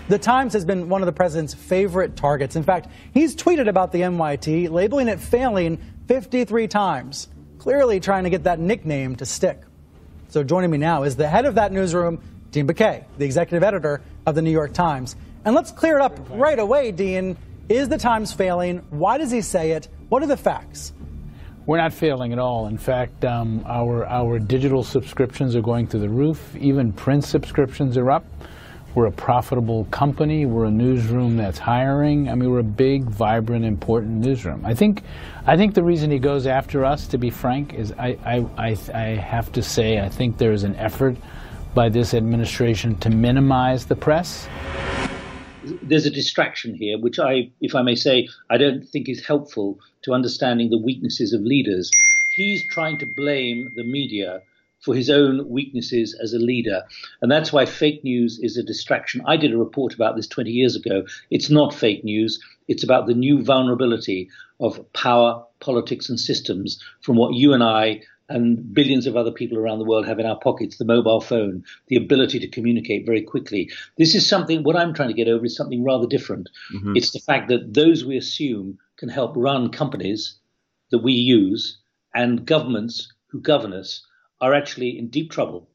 The 0.08 0.18
Times 0.18 0.54
has 0.54 0.66
been 0.66 0.90
one 0.90 1.02
of 1.02 1.06
the 1.06 1.12
president's 1.12 1.54
favorite 1.54 2.16
targets. 2.16 2.56
In 2.56 2.64
fact, 2.64 2.88
he's 3.14 3.36
tweeted 3.36 3.68
about 3.68 3.92
the 3.92 4.02
NYT, 4.02 4.70
labeling 4.72 5.08
it 5.08 5.20
failing 5.20 5.78
53 6.08 6.68
times, 6.68 7.28
clearly 7.60 8.00
trying 8.00 8.24
to 8.24 8.32
get 8.32 8.46
that 8.46 8.60
nickname 8.60 9.16
to 9.18 9.26
stick. 9.26 9.62
So 10.30 10.44
joining 10.44 10.72
me 10.72 10.80
now 10.80 11.04
is 11.04 11.16
the 11.16 11.28
head 11.28 11.46
of 11.46 11.56
that 11.56 11.72
newsroom, 11.72 12.24
Dean 12.50 12.66
Baquet, 12.66 13.04
the 13.18 13.26
executive 13.26 13.62
editor 13.62 14.02
of 14.26 14.34
the 14.34 14.42
New 14.42 14.52
York 14.52 14.74
Times. 14.74 15.16
And 15.46 15.54
let's 15.54 15.72
clear 15.72 16.00
it 16.00 16.02
up 16.02 16.18
right 16.32 16.58
away, 16.58 16.92
Dean. 16.92 17.38
Is 17.70 17.88
the 17.88 18.00
Times 18.00 18.34
failing? 18.34 18.80
Why 18.90 19.20
does 19.20 19.30
he 19.30 19.42
say 19.42 19.74
it? 19.74 19.90
What 20.10 20.24
are 20.24 20.26
the 20.26 20.36
facts? 20.36 20.92
We're 21.68 21.78
not 21.78 21.94
failing 21.94 22.34
at 22.34 22.40
all. 22.40 22.66
In 22.66 22.80
fact, 22.80 23.24
um, 23.24 23.64
our 23.68 24.08
our 24.08 24.40
digital 24.40 24.84
subscriptions 24.84 25.56
are 25.56 25.62
going 25.62 25.86
through 25.86 26.00
the 26.00 26.10
roof. 26.10 26.56
Even 26.56 26.92
print 26.92 27.24
subscriptions 27.24 27.96
are 27.96 28.10
up. 28.10 28.26
We're 28.96 29.06
a 29.06 29.12
profitable 29.12 29.86
company. 29.92 30.48
We're 30.48 30.66
a 30.66 30.72
newsroom 30.72 31.38
that's 31.38 31.60
hiring. 31.60 32.28
I 32.28 32.34
mean, 32.34 32.50
we're 32.50 32.62
a 32.62 32.64
big, 32.64 33.04
vibrant, 33.04 33.64
important 33.64 34.26
newsroom. 34.26 34.66
I 34.66 34.74
think, 34.74 35.04
I 35.46 35.56
think 35.56 35.76
the 35.76 35.84
reason 35.84 36.10
he 36.10 36.18
goes 36.18 36.48
after 36.48 36.84
us, 36.84 37.06
to 37.10 37.20
be 37.20 37.30
frank, 37.30 37.76
is 37.76 37.94
I, 38.00 38.18
I, 38.26 38.46
I, 38.58 38.78
I 38.96 39.06
have 39.16 39.52
to 39.52 39.62
say 39.62 40.00
I 40.00 40.10
think 40.10 40.40
there 40.40 40.54
is 40.54 40.64
an 40.64 40.76
effort 40.78 41.18
by 41.76 41.90
this 41.90 42.16
administration 42.16 42.96
to 43.02 43.12
minimize 43.12 43.86
the 43.86 43.96
press 43.96 44.48
there's 45.62 46.06
a 46.06 46.12
distraction 46.12 46.74
here, 46.74 46.98
which 47.00 47.20
I, 47.20 47.52
if 47.62 47.76
I 47.76 47.82
may 47.82 47.96
say, 47.96 48.28
I 48.50 48.58
don't 48.58 48.88
think 48.88 49.10
is 49.10 49.26
helpful 49.26 49.78
to 50.04 50.14
understanding 50.14 50.70
the 50.70 50.78
weaknesses 50.78 51.34
of 51.34 51.42
leaders. 51.42 51.92
He's 52.36 52.66
trying 52.68 52.98
to 53.00 53.06
blame 53.06 53.70
the 53.76 53.84
media 53.84 54.42
for 54.82 54.96
his 54.96 55.10
own 55.10 55.50
weaknesses 55.50 56.18
as 56.22 56.34
a 56.34 56.40
leader. 56.40 56.84
And 57.22 57.30
that's 57.30 57.52
why 57.52 57.66
fake 57.66 58.04
news 58.04 58.40
is 58.42 58.56
a 58.56 58.64
distraction. 58.64 59.22
I 59.26 59.36
did 59.36 59.54
a 59.54 59.58
report 59.58 59.94
about 59.94 60.16
this 60.16 60.28
20 60.28 60.52
years 60.52 60.76
ago. 60.76 61.04
It's 61.30 61.50
not 61.50 61.74
fake 61.74 62.04
news, 62.04 62.40
it's 62.68 62.84
about 62.84 63.08
the 63.08 63.14
new 63.14 63.44
vulnerability 63.44 64.30
of 64.62 64.86
power, 64.94 65.44
politics, 65.60 66.10
and 66.10 66.20
systems 66.20 66.82
from 67.02 67.18
what 67.18 67.34
you 67.34 67.54
and 67.54 67.64
I 67.64 68.02
and 68.30 68.74
billions 68.74 69.08
of 69.08 69.18
other 69.18 69.32
people 69.32 69.58
around 69.58 69.80
the 69.80 69.86
world 69.86 70.08
have 70.08 70.20
in 70.20 70.26
our 70.26 70.40
pockets 70.40 70.78
the 70.78 70.86
mobile 70.86 71.20
phone, 71.20 71.64
the 71.88 71.96
ability 71.96 72.40
to 72.40 72.48
communicate 72.48 73.06
very 73.06 73.22
quickly. 73.22 73.70
This 73.98 74.16
is 74.16 74.28
something, 74.28 74.64
what 74.64 74.76
I'm 74.76 74.94
trying 74.94 75.10
to 75.10 75.16
get 75.16 75.28
over 75.28 75.46
is 75.46 75.56
something 75.56 75.84
rather 75.84 76.08
different. 76.08 76.50
Mm-hmm. 76.74 76.96
It's 76.96 77.12
the 77.12 77.20
fact 77.20 77.50
that 77.50 77.74
those 77.74 78.06
we 78.06 78.18
assume 78.18 78.78
can 78.98 79.10
help 79.10 79.34
run 79.36 79.72
companies 79.72 80.36
that 80.92 81.00
we 81.00 81.14
use 81.14 81.80
and 82.14 82.46
governments 82.46 83.12
who 83.28 83.42
govern 83.42 83.74
us 83.74 84.06
are 84.42 84.54
actually 84.54 84.98
in 84.98 85.10
deep 85.10 85.32
trouble 85.32 85.70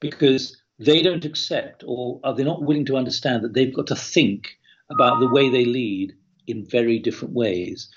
because 0.00 0.56
they 0.78 1.02
don't 1.02 1.24
accept 1.24 1.84
or 1.86 2.20
are 2.24 2.34
they 2.34 2.44
not 2.44 2.62
willing 2.62 2.86
to 2.86 2.96
understand 2.96 3.44
that 3.44 3.54
they've 3.54 3.74
got 3.74 3.86
to 3.86 3.96
think 3.96 4.56
about 4.90 5.20
the 5.20 5.28
way 5.28 5.48
they 5.48 5.64
lead 5.64 6.12
in 6.46 6.66
very 6.66 6.98
different 6.98 7.34
ways. 7.34 7.88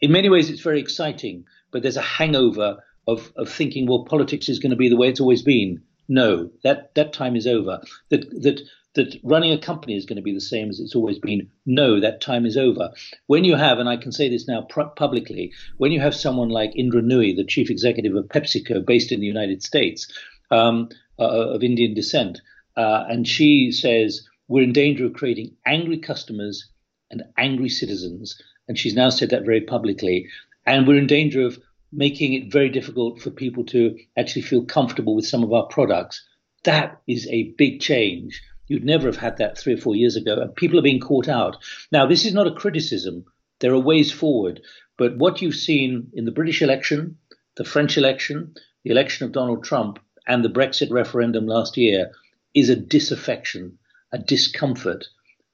In 0.00 0.10
many 0.10 0.28
ways, 0.28 0.50
it's 0.50 0.60
very 0.60 0.80
exciting, 0.80 1.44
but 1.70 1.82
there's 1.82 1.96
a 1.96 2.02
hangover 2.02 2.78
of, 3.06 3.32
of 3.36 3.48
thinking, 3.48 3.86
well, 3.86 4.04
politics 4.04 4.48
is 4.48 4.58
going 4.58 4.70
to 4.70 4.76
be 4.76 4.88
the 4.88 4.96
way 4.96 5.08
it's 5.08 5.20
always 5.20 5.42
been. 5.42 5.82
No, 6.08 6.50
that, 6.62 6.94
that 6.94 7.12
time 7.12 7.36
is 7.36 7.46
over. 7.46 7.80
That, 8.10 8.28
that, 8.42 8.60
that 8.94 9.18
running 9.22 9.52
a 9.52 9.58
company 9.58 9.96
is 9.96 10.04
going 10.04 10.16
to 10.16 10.22
be 10.22 10.34
the 10.34 10.40
same 10.40 10.68
as 10.68 10.78
it's 10.78 10.94
always 10.94 11.18
been. 11.18 11.50
No, 11.66 12.00
that 12.00 12.20
time 12.20 12.46
is 12.46 12.56
over. 12.56 12.90
When 13.26 13.44
you 13.44 13.56
have, 13.56 13.78
and 13.78 13.88
I 13.88 13.96
can 13.96 14.12
say 14.12 14.28
this 14.28 14.46
now 14.46 14.62
pr- 14.62 14.82
publicly, 14.96 15.52
when 15.78 15.92
you 15.92 16.00
have 16.00 16.14
someone 16.14 16.50
like 16.50 16.76
Indra 16.76 17.02
Nooyi, 17.02 17.36
the 17.36 17.44
chief 17.44 17.70
executive 17.70 18.14
of 18.14 18.26
PepsiCo, 18.26 18.84
based 18.84 19.12
in 19.12 19.20
the 19.20 19.26
United 19.26 19.62
States, 19.62 20.12
um, 20.50 20.88
uh, 21.18 21.24
of 21.24 21.62
Indian 21.62 21.94
descent, 21.94 22.40
uh, 22.76 23.04
and 23.08 23.26
she 23.26 23.72
says, 23.72 24.28
we're 24.48 24.64
in 24.64 24.72
danger 24.72 25.06
of 25.06 25.14
creating 25.14 25.56
angry 25.66 25.98
customers 25.98 26.68
and 27.10 27.22
angry 27.38 27.68
citizens. 27.68 28.40
And 28.68 28.78
she's 28.78 28.94
now 28.94 29.10
said 29.10 29.30
that 29.30 29.44
very 29.44 29.60
publicly. 29.60 30.28
And 30.66 30.86
we're 30.86 30.98
in 30.98 31.06
danger 31.06 31.46
of 31.46 31.58
making 31.94 32.32
it 32.34 32.52
very 32.52 32.68
difficult 32.68 33.20
for 33.20 33.30
people 33.30 33.64
to 33.64 33.98
actually 34.16 34.42
feel 34.42 34.64
comfortable 34.64 35.14
with 35.14 35.26
some 35.26 35.42
of 35.42 35.52
our 35.52 35.66
products. 35.66 36.24
That 36.64 37.00
is 37.06 37.26
a 37.28 37.54
big 37.58 37.80
change. 37.80 38.42
You'd 38.68 38.84
never 38.84 39.06
have 39.06 39.16
had 39.16 39.36
that 39.38 39.58
three 39.58 39.74
or 39.74 39.78
four 39.78 39.94
years 39.94 40.16
ago, 40.16 40.40
and 40.40 40.54
people 40.54 40.78
are 40.78 40.82
being 40.82 41.00
caught 41.00 41.28
out. 41.28 41.56
Now, 41.92 42.06
this 42.06 42.24
is 42.24 42.32
not 42.32 42.46
a 42.46 42.54
criticism. 42.54 43.24
There 43.60 43.72
are 43.72 43.78
ways 43.78 44.10
forward. 44.10 44.60
But 44.96 45.16
what 45.18 45.42
you've 45.42 45.54
seen 45.54 46.10
in 46.14 46.24
the 46.24 46.32
British 46.32 46.62
election, 46.62 47.18
the 47.56 47.64
French 47.64 47.98
election, 47.98 48.54
the 48.84 48.90
election 48.90 49.26
of 49.26 49.32
Donald 49.32 49.64
Trump, 49.64 49.98
and 50.26 50.44
the 50.44 50.48
Brexit 50.48 50.90
referendum 50.90 51.46
last 51.46 51.76
year 51.76 52.12
is 52.54 52.70
a 52.70 52.76
disaffection, 52.76 53.78
a 54.12 54.18
discomfort, 54.18 55.06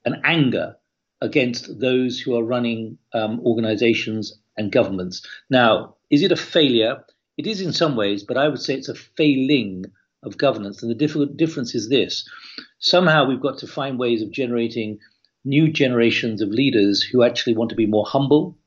an 0.04 0.20
anger 0.25 0.76
against 1.20 1.80
those 1.80 2.20
who 2.20 2.37
are 2.37 2.44
running 2.44 2.99
um, 3.12 3.40
organizations 3.40 4.38
and 4.56 4.73
governments. 4.73 5.26
Now, 5.49 5.97
is 6.11 6.23
it 6.23 6.33
a 6.33 6.37
failure? 6.37 7.05
It 7.38 7.47
is 7.47 7.61
in 7.61 7.73
some 7.73 7.97
ways, 7.97 8.23
but 8.23 8.37
I 8.37 8.49
would 8.49 8.61
say 8.61 8.75
it's 8.75 8.88
a 8.88 8.95
failing 8.95 9.87
of 10.23 10.37
governance. 10.37 10.83
And 10.83 10.90
the 10.90 10.95
diff- 10.95 11.37
difference 11.37 11.75
is 11.75 11.88
this 11.88 12.29
somehow 12.79 13.26
we've 13.26 13.40
got 13.40 13.59
to 13.59 13.67
find 13.67 13.99
ways 13.99 14.23
of 14.23 14.31
generating 14.31 14.99
new 15.45 15.71
generations 15.73 16.43
of 16.43 16.50
leaders 16.50 17.02
who 17.02 17.23
actually 17.23 17.55
want 17.55 17.71
to 17.71 17.76
be 17.76 17.87
more 17.87 18.05
humble, 18.05 18.59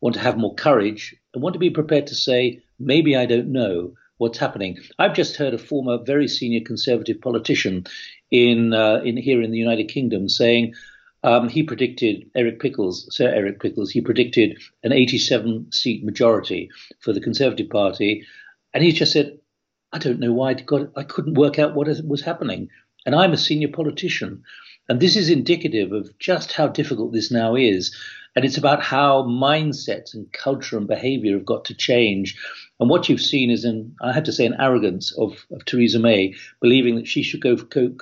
want 0.00 0.14
to 0.14 0.20
have 0.20 0.36
more 0.36 0.54
courage, 0.54 1.14
and 1.32 1.42
want 1.42 1.54
to 1.54 1.58
be 1.58 1.70
prepared 1.70 2.06
to 2.08 2.14
say, 2.14 2.60
maybe 2.78 3.16
I 3.16 3.24
don't 3.24 3.52
know 3.52 3.94
what's 4.18 4.38
happening. 4.38 4.78
I've 4.98 5.14
just 5.14 5.36
heard 5.36 5.54
a 5.54 5.58
former 5.58 5.98
very 6.04 6.28
senior 6.28 6.60
conservative 6.60 7.20
politician 7.20 7.86
in, 8.30 8.74
uh, 8.74 9.00
in 9.04 9.16
here 9.16 9.40
in 9.40 9.50
the 9.50 9.58
United 9.58 9.88
Kingdom 9.88 10.28
saying, 10.28 10.74
um, 11.24 11.48
he 11.48 11.62
predicted 11.62 12.30
Eric 12.36 12.60
Pickles, 12.60 13.08
Sir 13.10 13.28
Eric 13.28 13.58
Pickles, 13.58 13.90
he 13.90 14.02
predicted 14.02 14.58
an 14.82 14.92
87 14.92 15.72
seat 15.72 16.04
majority 16.04 16.68
for 17.00 17.14
the 17.14 17.20
Conservative 17.20 17.70
Party. 17.70 18.26
And 18.74 18.84
he 18.84 18.92
just 18.92 19.12
said, 19.12 19.38
I 19.90 19.98
don't 19.98 20.20
know 20.20 20.34
why 20.34 20.52
God, 20.52 20.92
I 20.96 21.02
couldn't 21.02 21.38
work 21.38 21.58
out 21.58 21.74
what 21.74 21.88
was 22.06 22.20
happening. 22.20 22.68
And 23.06 23.14
I'm 23.14 23.32
a 23.32 23.38
senior 23.38 23.68
politician. 23.68 24.42
And 24.86 25.00
this 25.00 25.16
is 25.16 25.30
indicative 25.30 25.92
of 25.92 26.16
just 26.18 26.52
how 26.52 26.68
difficult 26.68 27.14
this 27.14 27.30
now 27.30 27.56
is. 27.56 27.96
And 28.36 28.44
it's 28.44 28.58
about 28.58 28.82
how 28.82 29.22
mindsets 29.22 30.12
and 30.12 30.32
culture 30.32 30.76
and 30.76 30.88
behavior 30.88 31.36
have 31.36 31.46
got 31.46 31.66
to 31.66 31.74
change. 31.74 32.36
And 32.80 32.90
what 32.90 33.08
you've 33.08 33.20
seen 33.20 33.50
is 33.50 33.64
an, 33.64 33.94
I 34.02 34.12
have 34.12 34.24
to 34.24 34.32
say, 34.32 34.44
an 34.44 34.56
arrogance 34.58 35.16
of, 35.16 35.46
of 35.52 35.64
Theresa 35.64 36.00
May, 36.00 36.34
believing 36.60 36.96
that 36.96 37.06
she 37.06 37.22
should 37.22 37.40
go, 37.40 37.56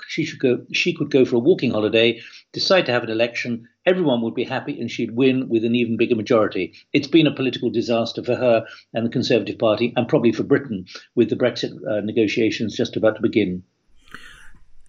she 0.08 0.24
should 0.24 0.38
go, 0.38 0.64
she 0.72 0.94
could 0.94 1.10
go 1.10 1.26
for 1.26 1.36
a 1.36 1.40
walking 1.40 1.72
holiday, 1.72 2.20
decide 2.52 2.86
to 2.86 2.92
have 2.92 3.02
an 3.02 3.10
election, 3.10 3.68
everyone 3.84 4.22
would 4.22 4.34
be 4.34 4.44
happy, 4.44 4.80
and 4.80 4.90
she'd 4.90 5.14
win 5.14 5.48
with 5.50 5.64
an 5.64 5.74
even 5.74 5.98
bigger 5.98 6.16
majority. 6.16 6.72
It's 6.92 7.08
been 7.08 7.26
a 7.26 7.34
political 7.34 7.68
disaster 7.70 8.24
for 8.24 8.34
her 8.34 8.64
and 8.94 9.04
the 9.04 9.10
Conservative 9.10 9.58
Party, 9.58 9.92
and 9.96 10.08
probably 10.08 10.32
for 10.32 10.44
Britain, 10.44 10.86
with 11.14 11.28
the 11.28 11.36
Brexit 11.36 11.72
uh, 11.86 12.00
negotiations 12.00 12.76
just 12.76 12.96
about 12.96 13.16
to 13.16 13.22
begin 13.22 13.64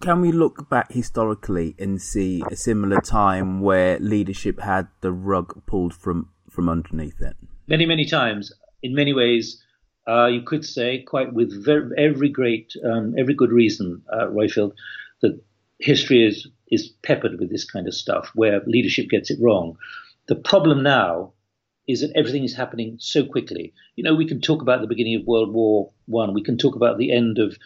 can 0.04 0.20
we 0.20 0.32
look 0.32 0.68
back 0.68 0.92
historically 0.92 1.74
and 1.78 2.00
see 2.00 2.42
a 2.50 2.56
similar 2.56 3.00
time 3.00 3.60
where 3.62 3.98
leadership 4.00 4.60
had 4.60 4.86
the 5.00 5.10
rug 5.10 5.62
pulled 5.66 5.94
from 5.94 6.28
from 6.50 6.68
underneath 6.68 7.20
it? 7.22 7.36
Many, 7.66 7.86
many 7.86 8.04
times. 8.04 8.52
In 8.82 8.94
many 8.94 9.14
ways, 9.14 9.62
uh, 10.06 10.26
you 10.26 10.42
could 10.42 10.64
say, 10.64 11.02
quite 11.02 11.32
with 11.32 11.64
very, 11.64 11.90
every 11.96 12.28
great, 12.28 12.74
um, 12.84 13.14
every 13.18 13.32
good 13.32 13.50
reason, 13.50 14.02
uh, 14.12 14.26
Roifield, 14.26 14.72
that 15.22 15.40
history 15.78 16.26
is 16.26 16.46
is 16.70 16.92
peppered 17.02 17.38
with 17.40 17.50
this 17.50 17.64
kind 17.64 17.86
of 17.86 17.94
stuff 17.94 18.30
where 18.34 18.60
leadership 18.66 19.08
gets 19.08 19.30
it 19.30 19.38
wrong. 19.40 19.76
The 20.28 20.36
problem 20.36 20.82
now 20.82 21.32
is 21.86 22.00
that 22.00 22.12
everything 22.14 22.44
is 22.44 22.54
happening 22.54 22.96
so 22.98 23.24
quickly. 23.24 23.72
You 23.96 24.04
know, 24.04 24.14
we 24.14 24.26
can 24.26 24.40
talk 24.40 24.60
about 24.60 24.80
the 24.80 24.86
beginning 24.86 25.16
of 25.16 25.26
World 25.26 25.52
War 25.52 25.90
One. 26.06 26.34
We 26.34 26.42
can 26.42 26.58
talk 26.58 26.76
about 26.76 26.98
the 26.98 27.10
end 27.10 27.38
of 27.38 27.56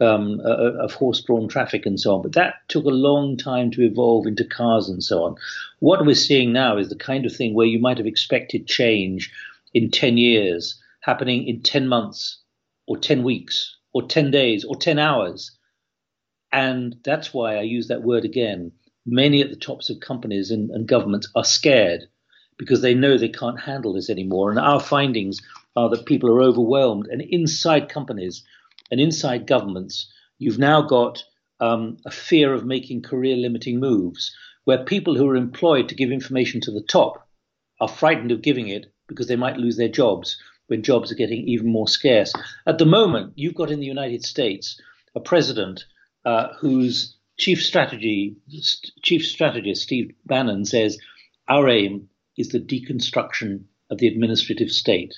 um, 0.00 0.40
of 0.44 0.94
horse-drawn 0.94 1.48
traffic 1.48 1.86
and 1.86 1.98
so 1.98 2.14
on. 2.14 2.22
But 2.22 2.32
that 2.32 2.56
took 2.68 2.84
a 2.84 2.90
long 2.90 3.36
time 3.36 3.70
to 3.72 3.82
evolve 3.82 4.26
into 4.26 4.44
cars 4.44 4.88
and 4.88 5.02
so 5.02 5.24
on. 5.24 5.36
What 5.80 6.04
we're 6.04 6.14
seeing 6.14 6.52
now 6.52 6.78
is 6.78 6.88
the 6.88 6.96
kind 6.96 7.26
of 7.26 7.34
thing 7.34 7.54
where 7.54 7.66
you 7.66 7.78
might 7.78 7.98
have 7.98 8.06
expected 8.06 8.66
change 8.66 9.32
in 9.74 9.90
10 9.90 10.16
years 10.16 10.80
happening 11.00 11.46
in 11.46 11.62
10 11.62 11.88
months 11.88 12.38
or 12.86 12.96
10 12.96 13.22
weeks 13.22 13.76
or 13.92 14.06
10 14.06 14.30
days 14.30 14.64
or 14.64 14.76
10 14.76 14.98
hours. 14.98 15.52
And 16.52 16.96
that's 17.04 17.34
why 17.34 17.56
I 17.56 17.62
use 17.62 17.88
that 17.88 18.02
word 18.02 18.24
again. 18.24 18.72
Many 19.04 19.40
at 19.40 19.50
the 19.50 19.56
tops 19.56 19.90
of 19.90 20.00
companies 20.00 20.50
and, 20.50 20.70
and 20.70 20.86
governments 20.86 21.28
are 21.34 21.44
scared 21.44 22.08
because 22.58 22.82
they 22.82 22.94
know 22.94 23.16
they 23.16 23.28
can't 23.28 23.60
handle 23.60 23.92
this 23.92 24.10
anymore. 24.10 24.50
And 24.50 24.58
our 24.58 24.80
findings 24.80 25.40
are 25.76 25.88
that 25.90 26.06
people 26.06 26.30
are 26.30 26.42
overwhelmed. 26.42 27.06
And 27.06 27.22
inside 27.22 27.88
companies 27.88 28.42
and 28.90 29.00
inside 29.00 29.46
governments, 29.46 30.10
you've 30.38 30.58
now 30.58 30.82
got 30.82 31.22
um, 31.60 31.98
a 32.04 32.10
fear 32.10 32.54
of 32.54 32.64
making 32.64 33.02
career 33.02 33.36
limiting 33.36 33.80
moves 33.80 34.34
where 34.64 34.84
people 34.84 35.16
who 35.16 35.26
are 35.28 35.36
employed 35.36 35.88
to 35.88 35.94
give 35.94 36.12
information 36.12 36.60
to 36.60 36.70
the 36.70 36.82
top 36.82 37.26
are 37.80 37.88
frightened 37.88 38.32
of 38.32 38.42
giving 38.42 38.68
it 38.68 38.92
because 39.06 39.26
they 39.26 39.36
might 39.36 39.56
lose 39.56 39.76
their 39.76 39.88
jobs 39.88 40.36
when 40.66 40.82
jobs 40.82 41.10
are 41.10 41.16
getting 41.16 41.48
even 41.48 41.72
more 41.72 41.88
scarce. 41.88 42.32
At 42.66 42.78
the 42.78 42.84
moment, 42.84 43.32
you've 43.36 43.54
got 43.54 43.70
in 43.70 43.80
the 43.80 43.86
United 43.86 44.24
States 44.24 44.80
a 45.14 45.20
president 45.20 45.84
uh, 46.24 46.52
whose 46.60 47.16
chief 47.38 47.64
strategy 47.64 48.36
chief 49.02 49.24
strategist 49.24 49.82
Steve 49.82 50.12
Bannon 50.26 50.64
says 50.64 50.98
our 51.48 51.68
aim 51.68 52.08
is 52.36 52.48
the 52.50 52.60
deconstruction 52.60 53.64
of 53.90 53.98
the 53.98 54.08
administrative 54.08 54.70
state. 54.70 55.14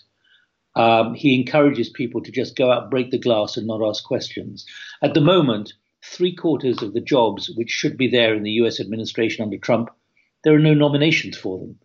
Um, 0.76 1.14
he 1.14 1.34
encourages 1.34 1.88
people 1.88 2.22
to 2.22 2.30
just 2.30 2.56
go 2.56 2.70
out, 2.70 2.90
break 2.90 3.10
the 3.10 3.18
glass, 3.18 3.56
and 3.56 3.66
not 3.66 3.86
ask 3.86 4.04
questions. 4.04 4.64
At 5.02 5.14
the 5.14 5.20
moment, 5.20 5.72
three 6.04 6.34
quarters 6.34 6.82
of 6.82 6.92
the 6.94 7.00
jobs 7.00 7.50
which 7.56 7.70
should 7.70 7.96
be 7.96 8.08
there 8.08 8.34
in 8.34 8.42
the 8.42 8.52
US 8.52 8.80
administration 8.80 9.42
under 9.42 9.58
Trump, 9.58 9.90
there 10.44 10.54
are 10.54 10.60
no 10.60 10.74
nominations 10.74 11.36
for 11.36 11.58
them. 11.58 11.78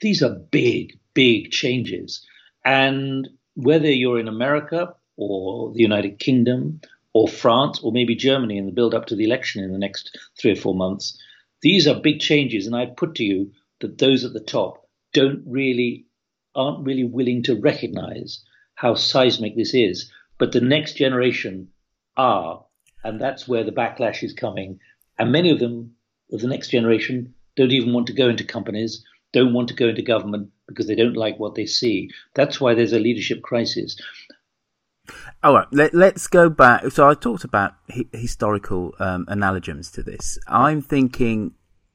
These 0.00 0.22
are 0.22 0.34
big, 0.50 0.98
big 1.14 1.50
changes. 1.50 2.26
And 2.64 3.28
whether 3.54 3.90
you're 3.90 4.20
in 4.20 4.28
America 4.28 4.94
or 5.16 5.72
the 5.72 5.80
United 5.80 6.18
Kingdom 6.18 6.80
or 7.12 7.28
France 7.28 7.80
or 7.82 7.92
maybe 7.92 8.14
Germany 8.14 8.58
in 8.58 8.66
the 8.66 8.72
build 8.72 8.94
up 8.94 9.06
to 9.06 9.16
the 9.16 9.24
election 9.24 9.62
in 9.62 9.72
the 9.72 9.78
next 9.78 10.18
three 10.38 10.52
or 10.52 10.56
four 10.56 10.74
months, 10.74 11.18
these 11.62 11.86
are 11.86 12.00
big 12.00 12.20
changes. 12.20 12.66
And 12.66 12.74
I 12.74 12.86
put 12.86 13.14
to 13.16 13.24
you 13.24 13.52
that 13.80 13.98
those 13.98 14.24
at 14.24 14.32
the 14.32 14.40
top 14.40 14.86
don't 15.12 15.42
really, 15.46 16.06
aren't 16.54 16.84
really 16.84 17.04
willing 17.04 17.42
to 17.44 17.60
recognize 17.60 18.42
how 18.74 18.94
seismic 18.94 19.56
this 19.56 19.74
is. 19.74 20.10
But 20.38 20.52
the 20.52 20.60
next 20.60 20.94
generation 20.94 21.68
are 22.16 22.64
and 23.04 23.20
that's 23.20 23.48
where 23.48 23.64
the 23.64 23.72
backlash 23.72 24.22
is 24.22 24.32
coming. 24.32 24.78
And 25.18 25.32
many 25.32 25.50
of 25.50 25.58
them, 25.58 25.94
of 26.32 26.40
the 26.40 26.48
next 26.48 26.68
generation, 26.68 27.34
don't 27.56 27.72
even 27.72 27.92
want 27.92 28.06
to 28.06 28.12
go 28.12 28.28
into 28.28 28.44
companies, 28.44 29.04
don't 29.32 29.52
want 29.52 29.68
to 29.68 29.74
go 29.74 29.88
into 29.88 30.02
government 30.02 30.50
because 30.68 30.86
they 30.86 30.94
don't 30.94 31.16
like 31.16 31.38
what 31.38 31.54
they 31.54 31.66
see. 31.66 32.10
That's 32.34 32.60
why 32.60 32.74
there's 32.74 32.92
a 32.92 32.98
leadership 32.98 33.42
crisis. 33.42 34.00
All 35.42 35.54
right, 35.54 35.66
let, 35.72 35.94
us 35.94 36.26
go 36.28 36.48
back. 36.48 36.90
So 36.92 37.08
I 37.08 37.14
talked 37.14 37.44
about 37.44 37.74
hi- 37.90 38.06
historical 38.12 38.94
um, 38.98 39.24
analogies 39.28 39.90
to 39.92 40.02
this. 40.02 40.38
I'm 40.46 40.80
thinking 40.80 41.54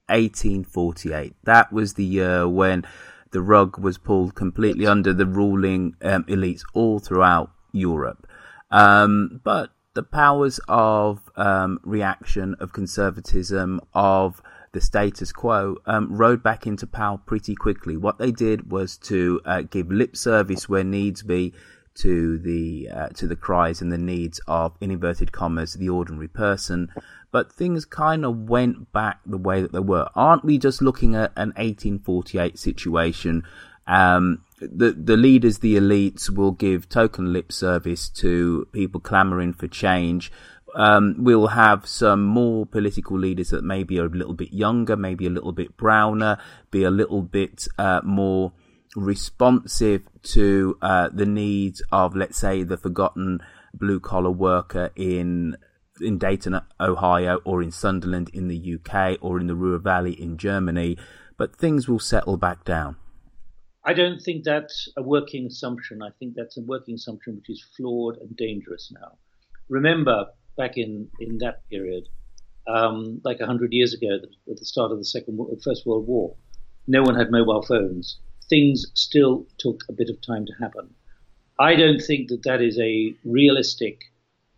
1848. 0.09 1.35
That 1.43 1.71
was 1.71 1.93
the 1.93 2.03
year 2.03 2.47
when 2.47 2.85
the 3.31 3.41
rug 3.41 3.77
was 3.77 3.97
pulled 3.97 4.35
completely 4.35 4.85
under 4.85 5.13
the 5.13 5.25
ruling 5.25 5.95
um, 6.01 6.23
elites 6.25 6.63
all 6.73 6.99
throughout 6.99 7.51
Europe. 7.71 8.27
Um, 8.71 9.41
but 9.43 9.71
the 9.93 10.03
powers 10.03 10.59
of 10.67 11.31
um, 11.35 11.79
reaction, 11.83 12.55
of 12.59 12.73
conservatism, 12.73 13.81
of 13.93 14.41
the 14.73 14.81
status 14.81 15.31
quo 15.31 15.77
um, 15.85 16.15
rode 16.15 16.43
back 16.43 16.67
into 16.67 16.85
power 16.85 17.17
pretty 17.17 17.55
quickly. 17.55 17.97
What 17.97 18.19
they 18.19 18.31
did 18.31 18.71
was 18.71 18.97
to 18.97 19.41
uh, 19.45 19.61
give 19.61 19.91
lip 19.91 20.15
service 20.15 20.69
where 20.69 20.83
needs 20.83 21.23
be 21.23 21.53
to 21.95 22.37
the 22.37 22.89
uh, 22.93 23.07
to 23.09 23.25
the 23.25 23.35
cries 23.35 23.81
and 23.81 23.91
the 23.91 23.97
needs 23.97 24.39
of, 24.47 24.75
in 24.79 24.91
inverted 24.91 25.31
commas, 25.31 25.73
the 25.73 25.89
ordinary 25.89 26.27
person. 26.27 26.89
But 27.31 27.51
things 27.51 27.85
kind 27.85 28.23
of 28.23 28.49
went 28.49 28.91
back 28.93 29.19
the 29.25 29.37
way 29.37 29.61
that 29.61 29.73
they 29.73 29.79
were. 29.79 30.09
Aren't 30.15 30.45
we 30.45 30.57
just 30.57 30.81
looking 30.81 31.13
at 31.15 31.31
an 31.35 31.49
1848 31.57 32.57
situation 32.57 33.43
um, 33.87 34.43
the 34.59 34.91
the 34.91 35.17
leaders, 35.17 35.59
the 35.59 35.75
elites, 35.75 36.29
will 36.29 36.51
give 36.51 36.89
token 36.89 37.31
lip 37.31 37.51
service 37.51 38.09
to 38.09 38.67
people 38.71 38.99
clamoring 38.99 39.53
for 39.53 39.67
change. 39.67 40.31
Um, 40.75 41.15
we'll 41.17 41.47
have 41.47 41.87
some 41.87 42.23
more 42.23 42.65
political 42.65 43.17
leaders 43.17 43.49
that 43.49 43.63
maybe 43.63 43.99
are 43.99 44.05
a 44.05 44.09
little 44.09 44.33
bit 44.33 44.53
younger, 44.53 44.95
maybe 44.95 45.25
a 45.25 45.29
little 45.29 45.53
bit 45.53 45.77
browner, 45.77 46.37
be 46.69 46.83
a 46.83 46.91
little 46.91 47.21
bit 47.21 47.67
uh, 47.79 48.01
more 48.03 48.51
responsive 48.95 50.03
to 50.23 50.77
uh, 50.81 51.09
the 51.11 51.25
needs 51.25 51.81
of, 51.91 52.15
let's 52.15 52.37
say, 52.37 52.63
the 52.63 52.77
forgotten 52.77 53.39
blue 53.73 53.99
collar 53.99 54.29
worker 54.29 54.91
in 54.95 55.55
in 56.01 56.17
Dayton, 56.17 56.59
Ohio, 56.79 57.39
or 57.43 57.61
in 57.61 57.71
Sunderland 57.71 58.29
in 58.33 58.47
the 58.47 58.75
UK, 58.75 59.17
or 59.21 59.39
in 59.39 59.47
the 59.47 59.55
Ruhr 59.55 59.77
Valley 59.77 60.13
in 60.13 60.37
Germany. 60.37 60.97
But 61.37 61.55
things 61.55 61.87
will 61.87 61.99
settle 61.99 62.37
back 62.37 62.65
down. 62.65 62.97
I 63.83 63.93
don't 63.93 64.19
think 64.19 64.43
that's 64.43 64.89
a 64.97 65.01
working 65.01 65.45
assumption. 65.45 66.01
I 66.01 66.09
think 66.19 66.33
that's 66.35 66.57
a 66.57 66.61
working 66.61 66.95
assumption 66.95 67.37
which 67.37 67.49
is 67.49 67.65
flawed 67.77 68.17
and 68.17 68.35
dangerous 68.35 68.91
now. 68.91 69.13
Remember, 69.69 70.25
back 70.57 70.77
in, 70.77 71.09
in 71.19 71.37
that 71.37 71.67
period, 71.69 72.09
um, 72.67 73.21
like 73.23 73.39
100 73.39 73.71
years 73.71 73.93
ago, 73.93 74.19
at 74.49 74.57
the 74.57 74.65
start 74.65 74.91
of 74.91 74.97
the 74.97 75.05
Second, 75.05 75.39
First 75.63 75.85
World 75.85 76.05
War, 76.05 76.35
no 76.87 77.01
one 77.01 77.15
had 77.15 77.31
mobile 77.31 77.61
phones. 77.61 78.17
Things 78.49 78.85
still 78.93 79.45
took 79.57 79.83
a 79.89 79.93
bit 79.93 80.09
of 80.09 80.21
time 80.21 80.45
to 80.45 80.53
happen. 80.59 80.93
I 81.59 81.75
don't 81.75 82.01
think 82.01 82.29
that 82.29 82.43
that 82.43 82.61
is 82.61 82.77
a 82.79 83.13
realistic 83.23 84.01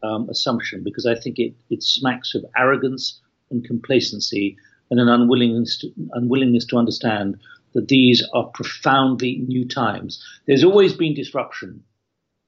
um, 0.03 0.29
assumption 0.29 0.83
because 0.83 1.05
I 1.05 1.15
think 1.15 1.39
it, 1.39 1.53
it 1.69 1.83
smacks 1.83 2.35
of 2.35 2.45
arrogance 2.57 3.19
and 3.51 3.63
complacency 3.63 4.57
and 4.91 4.99
an 4.99 5.07
unwillingness 5.07 5.77
to, 5.79 5.91
unwillingness 6.13 6.65
to 6.65 6.77
understand 6.77 7.39
that 7.73 7.87
these 7.87 8.27
are 8.33 8.47
profoundly 8.47 9.43
new 9.47 9.67
times. 9.67 10.23
There's 10.47 10.63
always 10.63 10.93
been 10.93 11.13
disruption. 11.13 11.83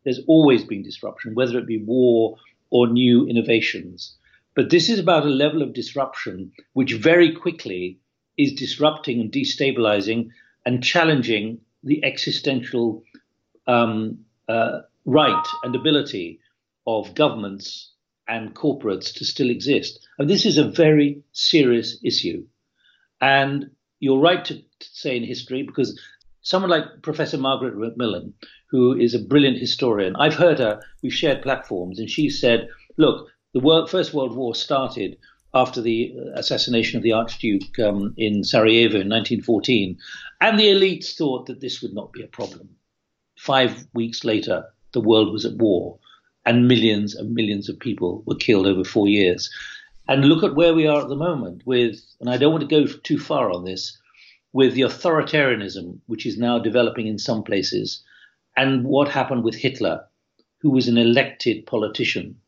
There's 0.04 0.22
always 0.28 0.64
been 0.64 0.82
disruption, 0.82 1.36
whether 1.36 1.58
it 1.60 1.68
be 1.68 1.78
war 1.78 2.38
or 2.72 2.88
new 2.88 3.28
innovations. 3.28 4.16
But 4.56 4.70
this 4.70 4.90
is 4.90 5.00
about 5.00 5.26
a 5.26 5.30
level 5.30 5.62
of 5.62 5.74
disruption 5.74 6.52
which 6.74 6.94
very 6.94 7.34
quickly 7.34 8.00
is 8.38 8.54
disrupting 8.54 9.22
and 9.22 9.32
destabilizing 9.32 10.30
and 10.66 10.84
challenging 10.84 11.62
the 11.84 12.04
existential 12.04 13.04
um, 13.68 14.20
uh, 14.50 14.82
right 15.06 15.46
and 15.64 15.76
ability 15.76 16.40
of 16.88 17.16
governments 17.16 17.94
and 18.28 18.56
corporates 18.56 19.14
to 19.16 19.26
still 19.26 19.50
exist. 19.50 20.00
And 20.18 20.30
this 20.30 20.46
is 20.46 20.58
a 20.58 20.70
very 20.70 21.24
serious 21.34 21.98
issue. 22.04 22.46
And 23.20 23.72
you're 24.00 24.20
right 24.20 24.44
to, 24.46 24.56
to 24.56 24.88
say 24.94 25.18
in 25.18 25.24
history 25.24 25.64
because 25.64 26.00
someone 26.42 26.72
like 26.72 27.02
Professor 27.04 27.38
Margaret 27.38 27.78
Macmillan, 27.78 28.34
who 28.70 28.98
is 28.98 29.14
a 29.14 29.20
brilliant 29.20 29.58
historian, 29.58 30.16
I've 30.16 30.36
heard 30.36 30.60
her, 30.60 30.82
we've 31.04 31.14
shared 31.14 31.44
platforms, 31.44 32.00
and 32.00 32.10
she 32.10 32.30
said, 32.30 32.68
look, 32.98 33.30
the 33.54 33.60
world, 33.60 33.90
First 33.90 34.14
World 34.14 34.36
War 34.36 34.56
started 34.56 35.18
after 35.54 35.82
the 35.82 36.14
assassination 36.36 36.98
of 36.98 37.04
the 37.04 37.12
Archduke 37.12 37.78
um, 37.80 38.14
in 38.18 38.44
Sarajevo 38.44 39.02
in 39.02 39.10
1914, 39.10 39.98
and 40.40 40.58
the 40.58 40.68
elites 40.68 41.16
thought 41.16 41.48
that 41.48 41.60
this 41.60 41.82
would 41.82 41.94
not 41.94 42.14
be 42.14 42.24
a 42.24 42.28
problem. 42.28 42.70
Five 43.38 43.86
weeks 43.94 44.24
later, 44.24 44.66
the 44.94 45.02
world 45.02 45.32
was 45.32 45.46
at 45.46 45.58
war, 45.58 46.00
and 46.46 46.68
millions 46.68 47.16
and 47.16 47.34
millions 47.34 47.70
of 47.70 47.80
people 47.80 48.24
were 48.26 48.36
killed 48.36 48.66
over 48.68 48.84
four 48.84 49.08
years. 49.08 49.50
And 50.08 50.26
look 50.26 50.44
at 50.44 50.56
where 50.56 50.74
we 50.74 50.88
are 50.88 51.02
at 51.02 51.10
the 51.10 51.16
moment 51.16 51.66
with, 51.66 52.02
and 52.20 52.30
I 52.30 52.38
don't 52.38 52.52
want 52.52 52.68
to 52.68 52.86
go 52.86 52.92
too 52.92 53.20
far 53.20 53.52
on 53.52 53.64
this, 53.64 53.98
with 54.54 54.74
the 54.74 54.82
authoritarianism 54.82 56.00
which 56.08 56.26
is 56.26 56.38
now 56.38 56.60
developing 56.60 57.08
in 57.08 57.18
some 57.18 57.44
places, 57.44 58.04
and 58.58 58.84
what 58.84 59.08
happened 59.08 59.44
with 59.44 59.56
Hitler, 59.56 60.06
who 60.60 60.72
was 60.72 60.88
an 60.88 60.98
elected 60.98 61.66
politician. 61.66 62.42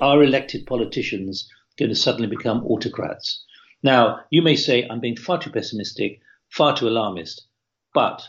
Are 0.00 0.22
elected 0.22 0.66
politicians 0.66 1.48
going 1.76 1.90
to 1.90 1.96
suddenly 1.96 2.28
become 2.28 2.64
autocrats? 2.64 3.44
Now, 3.82 4.20
you 4.30 4.40
may 4.42 4.56
say 4.56 4.86
I'm 4.88 5.00
being 5.00 5.16
far 5.16 5.40
too 5.40 5.50
pessimistic, 5.50 6.20
far 6.48 6.76
too 6.76 6.88
alarmist, 6.88 7.46
but 7.92 8.26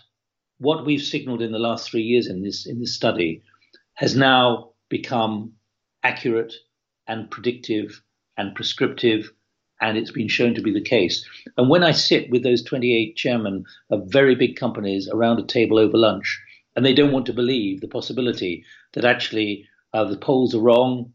what 0.58 0.86
we've 0.86 1.02
signaled 1.02 1.42
in 1.42 1.52
the 1.52 1.60
last 1.60 1.90
three 1.90 2.02
years 2.02 2.28
in 2.28 2.42
this 2.42 2.66
in 2.66 2.80
this 2.80 2.96
study 2.96 3.44
has 3.96 4.16
now 4.16 4.72
become 4.90 5.54
accurate 6.04 6.54
and 7.08 7.32
predictive 7.32 8.02
and 8.38 8.54
prescriptive, 8.54 9.32
and 9.82 9.98
it's 9.98 10.12
been 10.12 10.28
shown 10.28 10.54
to 10.54 10.62
be 10.62 10.72
the 10.72 10.82
case. 10.82 11.26
And 11.58 11.70
when 11.70 11.84
I 11.84 11.92
sit 11.92 12.30
with 12.30 12.44
those 12.44 12.64
28 12.64 13.16
chairmen 13.16 13.66
of 13.90 14.12
very 14.12 14.36
big 14.36 14.58
companies 14.58 15.10
around 15.10 15.40
a 15.40 15.46
table 15.46 15.80
over 15.80 15.98
lunch, 15.98 16.42
and 16.76 16.86
they 16.86 16.94
don't 16.94 17.14
want 17.14 17.26
to 17.28 17.34
believe 17.34 17.80
the 17.80 17.88
possibility 17.88 18.66
that 18.94 19.06
actually 19.06 19.66
uh, 19.94 20.04
the 20.04 20.18
polls 20.18 20.54
are 20.54 20.60
wrong 20.60 21.14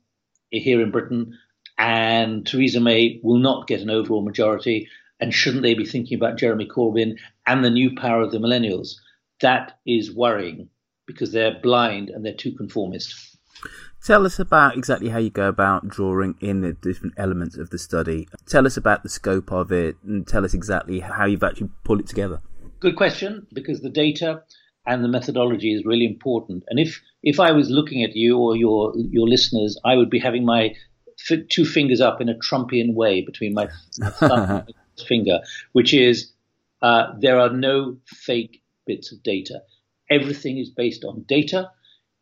here 0.51 0.81
in 0.81 0.91
Britain, 0.91 1.39
and 1.77 2.47
Theresa 2.47 2.81
May 2.81 3.21
will 3.23 3.39
not 3.39 3.67
get 3.67 3.81
an 3.81 3.91
overall 3.91 4.23
majority, 4.23 4.89
and 5.21 5.35
shouldn't 5.35 5.63
they 5.63 5.75
be 5.75 5.85
thinking 5.85 6.17
about 6.17 6.39
Jeremy 6.39 6.67
Corbyn 6.67 7.19
and 7.47 7.63
the 7.63 7.71
new 7.71 7.95
power 7.95 8.23
of 8.23 8.33
the 8.33 8.39
millennials? 8.39 8.95
That 9.41 9.79
is 9.87 10.15
worrying 10.15 10.71
because 11.13 11.33
they're 11.33 11.59
blind 11.61 12.11
and 12.11 12.25
they're 12.25 12.35
too 12.35 12.53
conformist. 12.53 13.37
Tell 14.03 14.25
us 14.25 14.39
about 14.39 14.77
exactly 14.77 15.11
how 15.11 15.19
you 15.19 15.29
go 15.29 15.49
about 15.49 15.89
drawing 15.89 16.35
in 16.41 16.63
the 16.63 16.73
different 16.73 17.15
elements 17.19 17.59
of 17.59 17.69
the 17.69 17.79
study. 17.79 18.29
Tell 18.47 18.67
us 18.67 18.79
about 18.79 19.03
the 19.03 19.11
scope 19.11 19.53
of 19.53 19.71
it 19.71 19.97
and 20.03 20.27
tell 20.27 20.45
us 20.45 20.55
exactly 20.55 21.01
how 21.01 21.27
you've 21.27 21.43
actually 21.43 21.69
pulled 21.85 22.01
it 22.01 22.07
together. 22.07 22.41
Good 22.81 22.97
question, 22.97 23.47
because 23.53 23.83
the 23.83 23.91
data 23.91 24.43
and 24.87 25.05
the 25.05 25.09
methodology 25.09 25.75
is 25.75 25.85
really 25.85 26.07
important. 26.07 26.65
And 26.69 26.81
if 26.81 27.01
if 27.23 27.39
I 27.39 27.53
was 27.53 27.69
looking 27.69 28.03
at 28.03 28.17
you 28.17 28.39
or 28.39 28.57
your 28.57 28.95
your 28.97 29.29
listeners, 29.29 29.79
I 29.85 29.97
would 29.97 30.09
be 30.09 30.19
having 30.19 30.47
my 30.47 30.75
f- 31.31 31.47
two 31.51 31.67
fingers 31.67 32.01
up 32.01 32.23
in 32.23 32.31
a 32.31 32.35
Trumpian 32.35 32.95
way 32.95 33.21
between 33.21 33.53
my, 33.53 33.69
thumb 34.15 34.49
my 34.49 34.65
finger, 35.07 35.41
which 35.73 35.93
is 35.93 36.33
uh, 36.81 37.13
there 37.19 37.39
are 37.39 37.51
no 37.51 37.99
fake 38.07 38.63
bits 38.87 39.13
of 39.13 39.23
data. 39.23 39.61
Everything 40.11 40.59
is 40.59 40.71
based 40.71 41.05
on 41.05 41.25
data. 41.29 41.71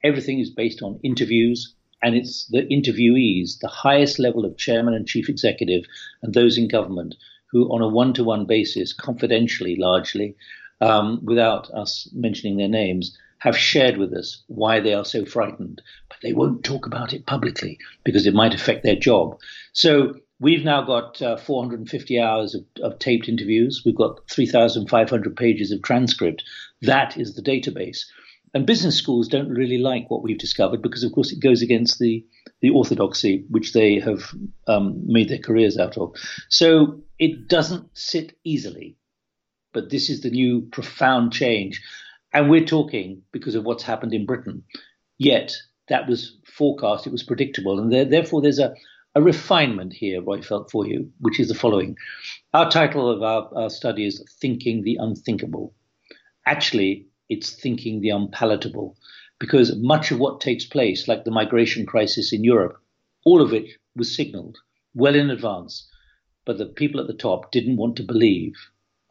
Everything 0.05 0.39
is 0.39 0.51
based 0.51 0.83
on 0.83 1.01
interviews, 1.03 1.75
and 2.03 2.15
it's 2.15 2.47
the 2.47 2.63
interviewees, 2.63 3.59
the 3.61 3.69
highest 3.69 4.19
level 4.19 4.45
of 4.45 4.57
chairman 4.57 4.95
and 4.95 5.09
chief 5.09 5.29
executive, 5.29 5.85
and 6.23 6.35
those 6.35 6.59
in 6.59 6.69
government 6.69 7.17
who, 7.51 7.65
on 7.73 7.81
a 7.81 7.89
one-to-one 7.89 8.45
basis, 8.45 8.93
confidentially, 8.93 9.77
largely, 9.77 10.37
um, 10.81 11.25
without 11.25 11.71
us 11.71 12.09
mentioning 12.13 12.57
their 12.57 12.69
names, 12.69 13.17
have 13.39 13.57
shared 13.57 13.97
with 13.97 14.13
us 14.13 14.43
why 14.49 14.81
they 14.81 14.93
are 14.93 15.05
so 15.05 15.25
frightened, 15.25 15.81
but 16.09 16.19
they 16.23 16.33
won't 16.33 16.65
talk 16.65 16.87
about 16.87 17.13
it 17.13 17.27
publicly 17.27 17.79
because 18.05 18.27
it 18.27 18.35
might 18.35 18.55
affect 18.55 18.83
their 18.83 18.97
job. 18.97 19.39
So 19.73 20.15
we've 20.41 20.65
now 20.65 20.83
got 20.83 21.21
uh, 21.23 21.37
450 21.37 22.21
hours 22.21 22.55
of, 22.55 22.65
of, 22.83 22.99
taped 22.99 23.29
interviews. 23.29 23.83
We've 23.85 23.95
got 23.95 24.29
3,500 24.31 25.37
pages 25.37 25.71
of 25.71 25.83
transcript. 25.83 26.43
That 26.83 27.17
is 27.17 27.35
the 27.35 27.43
database. 27.43 28.01
And 28.55 28.67
business 28.67 28.97
schools 28.97 29.29
don't 29.29 29.51
really 29.51 29.79
like 29.79 30.11
what 30.11 30.23
we've 30.23 30.39
discovered 30.39 30.81
because, 30.81 31.05
of 31.05 31.13
course, 31.13 31.33
it 31.33 31.41
goes 31.41 31.61
against 31.61 31.99
the, 31.99 32.25
the 32.63 32.71
orthodoxy 32.71 33.45
which 33.51 33.73
they 33.73 34.01
have 34.01 34.33
um, 34.67 35.03
made 35.05 35.29
their 35.29 35.39
careers 35.39 35.77
out 35.77 35.99
of. 35.99 36.15
So 36.49 37.03
it 37.19 37.49
doesn't 37.49 37.97
sit 37.97 38.37
easily. 38.45 38.97
But 39.75 39.91
this 39.91 40.09
is 40.09 40.23
the 40.23 40.31
new 40.31 40.63
profound 40.73 41.33
change. 41.33 41.83
And 42.33 42.49
we're 42.49 42.65
talking 42.65 43.23
because 43.33 43.55
of 43.55 43.65
what's 43.65 43.83
happened 43.83 44.15
in 44.15 44.25
Britain. 44.25 44.65
Yet 45.19 45.55
that 45.89 46.09
was 46.09 46.39
forecast, 46.47 47.07
it 47.07 47.13
was 47.13 47.23
predictable. 47.23 47.79
And 47.79 47.93
there, 47.93 48.05
therefore, 48.05 48.41
there's 48.41 48.59
a, 48.59 48.75
a 49.15 49.23
refinement 49.23 49.93
here, 49.93 50.23
Roifield, 50.23 50.71
for 50.71 50.87
you, 50.87 51.11
which 51.21 51.39
is 51.39 51.49
the 51.49 51.55
following. 51.55 51.97
Our 52.55 52.71
title 52.71 53.11
of 53.11 53.23
our, 53.23 53.51
our 53.55 53.71
study 53.71 54.07
is 54.07 54.25
Thinking 54.41 54.83
the 54.83 54.97
Unthinkable. 54.99 55.75
Actually, 56.51 57.07
it's 57.29 57.51
Thinking 57.51 58.01
the 58.01 58.09
Unpalatable, 58.09 58.97
because 59.39 59.77
much 59.77 60.11
of 60.11 60.19
what 60.19 60.41
takes 60.41 60.65
place, 60.65 61.07
like 61.07 61.25
the 61.25 61.31
migration 61.31 61.85
crisis 61.85 62.33
in 62.33 62.43
Europe, 62.43 62.81
all 63.27 63.43
of 63.43 63.53
it 63.53 63.67
was 63.95 64.17
signaled 64.17 64.57
well 64.95 65.15
in 65.15 65.29
advance, 65.29 65.87
but 66.47 66.57
the 66.57 66.65
people 66.65 67.03
at 67.03 67.07
the 67.07 67.13
top 67.13 67.53
didn't 67.53 67.77
want 67.77 67.97
to 67.97 68.03
believe 68.03 68.55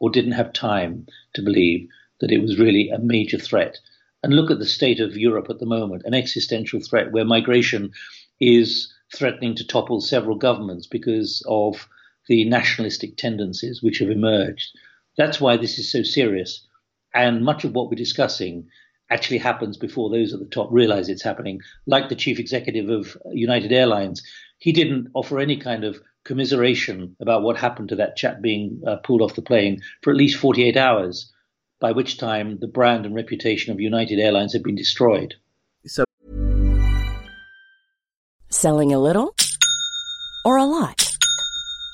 or 0.00 0.10
didn't 0.10 0.32
have 0.32 0.52
time 0.52 1.06
to 1.34 1.40
believe 1.40 1.88
that 2.18 2.32
it 2.32 2.42
was 2.42 2.58
really 2.58 2.88
a 2.88 2.98
major 2.98 3.38
threat. 3.38 3.78
And 4.24 4.34
look 4.34 4.50
at 4.50 4.58
the 4.58 4.66
state 4.66 4.98
of 4.98 5.16
Europe 5.16 5.48
at 5.48 5.60
the 5.60 5.64
moment, 5.78 6.02
an 6.06 6.14
existential 6.14 6.80
threat 6.80 7.12
where 7.12 7.24
migration 7.24 7.92
is 8.40 8.92
threatening 9.14 9.54
to 9.54 9.64
topple 9.64 10.00
several 10.00 10.34
governments 10.34 10.88
because 10.88 11.40
of 11.46 11.88
the 12.26 12.44
nationalistic 12.46 13.16
tendencies 13.16 13.80
which 13.80 14.00
have 14.00 14.10
emerged. 14.10 14.76
That's 15.16 15.40
why 15.40 15.56
this 15.56 15.78
is 15.78 15.88
so 15.92 16.02
serious. 16.02 16.64
And 17.18 17.44
much 17.44 17.64
of 17.64 17.72
what 17.72 17.90
we're 17.90 17.96
discussing 17.96 18.68
actually 19.10 19.38
happens 19.38 19.76
before 19.76 20.08
those 20.08 20.32
at 20.32 20.38
the 20.38 20.46
top 20.46 20.68
realize 20.70 21.08
it's 21.08 21.24
happening. 21.24 21.60
Like 21.84 22.08
the 22.08 22.14
chief 22.14 22.38
executive 22.38 22.88
of 22.88 23.18
United 23.32 23.72
Airlines, 23.72 24.22
he 24.58 24.70
didn't 24.70 25.08
offer 25.14 25.40
any 25.40 25.56
kind 25.56 25.82
of 25.82 26.00
commiseration 26.24 27.16
about 27.18 27.42
what 27.42 27.56
happened 27.56 27.88
to 27.88 27.96
that 27.96 28.14
chap 28.14 28.40
being 28.40 28.82
uh, 28.86 28.98
pulled 28.98 29.20
off 29.20 29.34
the 29.34 29.42
plane 29.42 29.80
for 30.00 30.12
at 30.12 30.16
least 30.16 30.38
48 30.38 30.76
hours, 30.76 31.32
by 31.80 31.90
which 31.90 32.18
time 32.18 32.58
the 32.60 32.68
brand 32.68 33.04
and 33.04 33.16
reputation 33.16 33.72
of 33.72 33.80
United 33.80 34.20
Airlines 34.20 34.52
had 34.52 34.62
been 34.62 34.76
destroyed. 34.76 35.34
So, 35.86 36.04
selling 38.48 38.92
a 38.92 39.00
little 39.00 39.34
or 40.44 40.56
a 40.56 40.64
lot? 40.64 41.07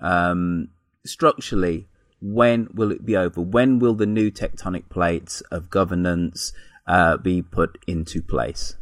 um, 0.00 0.68
structurally, 1.04 1.88
when 2.20 2.68
will 2.74 2.90
it 2.92 3.04
be 3.04 3.16
over? 3.16 3.40
When 3.40 3.78
will 3.78 3.94
the 3.94 4.06
new 4.06 4.30
tectonic 4.30 4.88
plates 4.88 5.40
of 5.52 5.70
governance 5.70 6.52
uh, 6.86 7.16
be 7.18 7.42
put 7.42 7.78
into 7.86 8.22
place? 8.22 8.76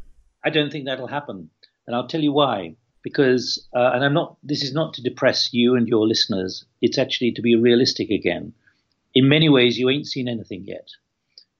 I 0.45 0.51
don't 0.51 0.71
think 0.71 0.87
that'll 0.87 1.07
happen, 1.07 1.51
and 1.87 1.97
I'll 1.97 2.09
tell 2.09 2.23
you 2.23 2.33
why. 2.33 2.77
Because, 3.03 3.67
uh, 3.77 3.91
and 3.93 4.03
I'm 4.03 4.15
not. 4.15 4.39
This 4.43 4.63
is 4.63 4.73
not 4.73 4.95
to 4.95 5.03
depress 5.03 5.53
you 5.53 5.77
and 5.77 5.87
your 5.87 6.07
listeners. 6.07 6.65
It's 6.81 6.97
actually 6.97 7.33
to 7.33 7.43
be 7.43 7.55
realistic 7.55 8.09
again. 8.09 8.55
In 9.15 9.29
many 9.29 9.49
ways, 9.49 9.79
you 9.79 9.91
ain't 9.91 10.07
seen 10.07 10.27
anything 10.27 10.65
yet, 10.67 10.89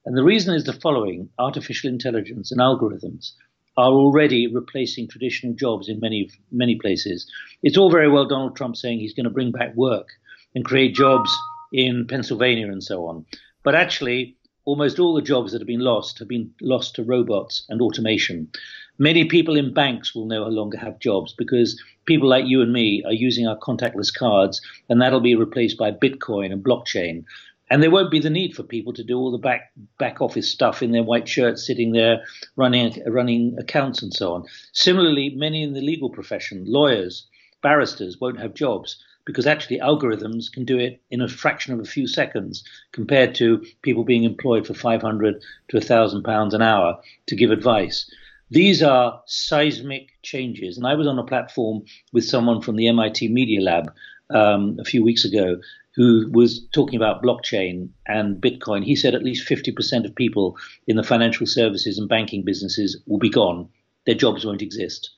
and 0.05 0.17
the 0.17 0.23
reason 0.23 0.55
is 0.55 0.63
the 0.63 0.73
following: 0.73 1.29
artificial 1.37 1.89
intelligence 1.89 2.51
and 2.51 2.59
algorithms 2.59 3.33
are 3.77 3.91
already 3.91 4.47
replacing 4.47 5.07
traditional 5.07 5.53
jobs 5.53 5.89
in 5.89 5.99
many 5.99 6.29
many 6.51 6.75
places. 6.75 7.29
It's 7.63 7.77
all 7.77 7.91
very 7.91 8.09
well 8.09 8.27
Donald 8.27 8.55
Trump 8.55 8.75
saying 8.75 8.99
he's 8.99 9.13
going 9.13 9.25
to 9.25 9.29
bring 9.29 9.51
back 9.51 9.75
work 9.75 10.09
and 10.53 10.63
create 10.63 10.95
jobs 10.95 11.31
in 11.73 12.07
Pennsylvania 12.07 12.71
and 12.71 12.83
so 12.83 13.05
on, 13.05 13.25
but 13.63 13.75
actually 13.75 14.37
almost 14.65 14.99
all 14.99 15.13
the 15.13 15.21
jobs 15.21 15.51
that 15.51 15.61
have 15.61 15.67
been 15.67 15.79
lost 15.79 16.19
have 16.19 16.27
been 16.27 16.51
lost 16.61 16.95
to 16.95 17.03
robots 17.03 17.65
and 17.69 17.81
automation. 17.81 18.49
Many 18.97 19.25
people 19.25 19.57
in 19.57 19.73
banks 19.73 20.15
will 20.15 20.25
no 20.25 20.47
longer 20.47 20.77
have 20.77 20.99
jobs 20.99 21.33
because 21.37 21.81
people 22.05 22.29
like 22.29 22.45
you 22.45 22.61
and 22.61 22.71
me 22.71 23.03
are 23.05 23.13
using 23.13 23.45
our 23.45 23.57
contactless 23.57 24.13
cards, 24.13 24.61
and 24.89 25.01
that'll 25.01 25.19
be 25.19 25.35
replaced 25.35 25.77
by 25.77 25.91
Bitcoin 25.91 26.51
and 26.51 26.63
blockchain. 26.63 27.25
And 27.69 27.81
there 27.81 27.91
won't 27.91 28.11
be 28.11 28.19
the 28.19 28.29
need 28.29 28.55
for 28.55 28.63
people 28.63 28.93
to 28.93 29.03
do 29.03 29.17
all 29.17 29.31
the 29.31 29.37
back 29.37 29.71
back 29.97 30.21
office 30.21 30.49
stuff 30.49 30.83
in 30.83 30.91
their 30.91 31.03
white 31.03 31.27
shirts, 31.27 31.65
sitting 31.65 31.91
there 31.91 32.23
running 32.55 33.01
running 33.07 33.57
accounts 33.57 34.01
and 34.01 34.13
so 34.13 34.33
on. 34.33 34.45
Similarly, 34.73 35.31
many 35.31 35.63
in 35.63 35.73
the 35.73 35.81
legal 35.81 36.09
profession, 36.09 36.65
lawyers, 36.67 37.27
barristers, 37.61 38.19
won't 38.19 38.39
have 38.39 38.53
jobs 38.53 39.03
because 39.25 39.47
actually 39.47 39.79
algorithms 39.79 40.51
can 40.51 40.65
do 40.65 40.77
it 40.77 41.01
in 41.09 41.21
a 41.21 41.27
fraction 41.27 41.73
of 41.73 41.79
a 41.79 41.85
few 41.85 42.07
seconds 42.07 42.63
compared 42.91 43.33
to 43.35 43.65
people 43.81 44.03
being 44.03 44.23
employed 44.23 44.67
for 44.67 44.75
500 44.75 45.41
to 45.69 45.77
1,000 45.77 46.23
pounds 46.23 46.53
an 46.53 46.61
hour 46.61 47.01
to 47.25 47.35
give 47.35 47.49
advice. 47.49 48.09
These 48.51 48.83
are 48.83 49.23
seismic 49.25 50.11
changes. 50.21 50.77
And 50.77 50.85
I 50.85 50.93
was 50.93 51.07
on 51.07 51.17
a 51.17 51.23
platform 51.23 51.83
with 52.13 52.25
someone 52.25 52.61
from 52.61 52.75
the 52.75 52.87
MIT 52.87 53.29
Media 53.29 53.61
Lab 53.61 53.91
um, 54.29 54.77
a 54.79 54.85
few 54.85 55.03
weeks 55.03 55.25
ago 55.25 55.59
who 55.95 56.29
was 56.31 56.67
talking 56.73 56.97
about 56.97 57.23
blockchain 57.23 57.89
and 58.07 58.41
Bitcoin. 58.41 58.83
He 58.83 58.95
said 58.95 59.15
at 59.15 59.23
least 59.23 59.49
50% 59.49 60.05
of 60.05 60.15
people 60.15 60.57
in 60.87 60.97
the 60.97 61.03
financial 61.03 61.45
services 61.45 61.97
and 61.97 62.09
banking 62.09 62.43
businesses 62.43 63.01
will 63.07 63.19
be 63.19 63.29
gone. 63.29 63.69
Their 64.05 64.15
jobs 64.15 64.45
won't 64.45 64.61
exist. 64.61 65.09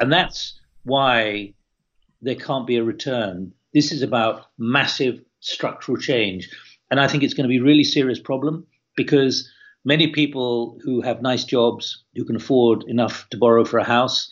And 0.00 0.12
that's 0.12 0.60
why 0.84 1.54
there 2.20 2.34
can't 2.34 2.66
be 2.66 2.76
a 2.76 2.84
return. 2.84 3.52
This 3.72 3.90
is 3.90 4.02
about 4.02 4.46
massive 4.58 5.20
structural 5.40 5.96
change. 5.96 6.50
And 6.90 7.00
I 7.00 7.08
think 7.08 7.22
it's 7.22 7.34
going 7.34 7.44
to 7.44 7.48
be 7.48 7.58
a 7.58 7.62
really 7.62 7.84
serious 7.84 8.18
problem 8.18 8.66
because 8.96 9.50
many 9.84 10.08
people 10.12 10.78
who 10.84 11.00
have 11.00 11.22
nice 11.22 11.44
jobs, 11.44 12.04
who 12.14 12.24
can 12.24 12.36
afford 12.36 12.84
enough 12.84 13.26
to 13.30 13.38
borrow 13.38 13.64
for 13.64 13.78
a 13.78 13.84
house, 13.84 14.30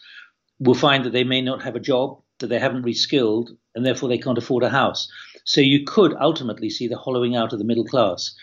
will 0.58 0.74
find 0.74 1.04
that 1.04 1.12
they 1.12 1.24
may 1.24 1.40
not 1.40 1.62
have 1.62 1.76
a 1.76 1.80
job, 1.80 2.20
that 2.38 2.48
they 2.48 2.58
haven't 2.58 2.84
reskilled, 2.84 3.50
and 3.74 3.84
therefore 3.84 4.08
they 4.08 4.18
can't 4.18 4.38
afford 4.38 4.62
a 4.62 4.70
house. 4.70 5.08
So 5.46 5.60
you 5.60 5.84
could 5.84 6.14
ultimately 6.20 6.68
see 6.68 6.88
the 6.88 6.98
hollowing 6.98 7.36
out 7.36 7.52
of 7.52 7.58
the 7.58 7.64
middle 7.64 7.84
class. 7.84 8.34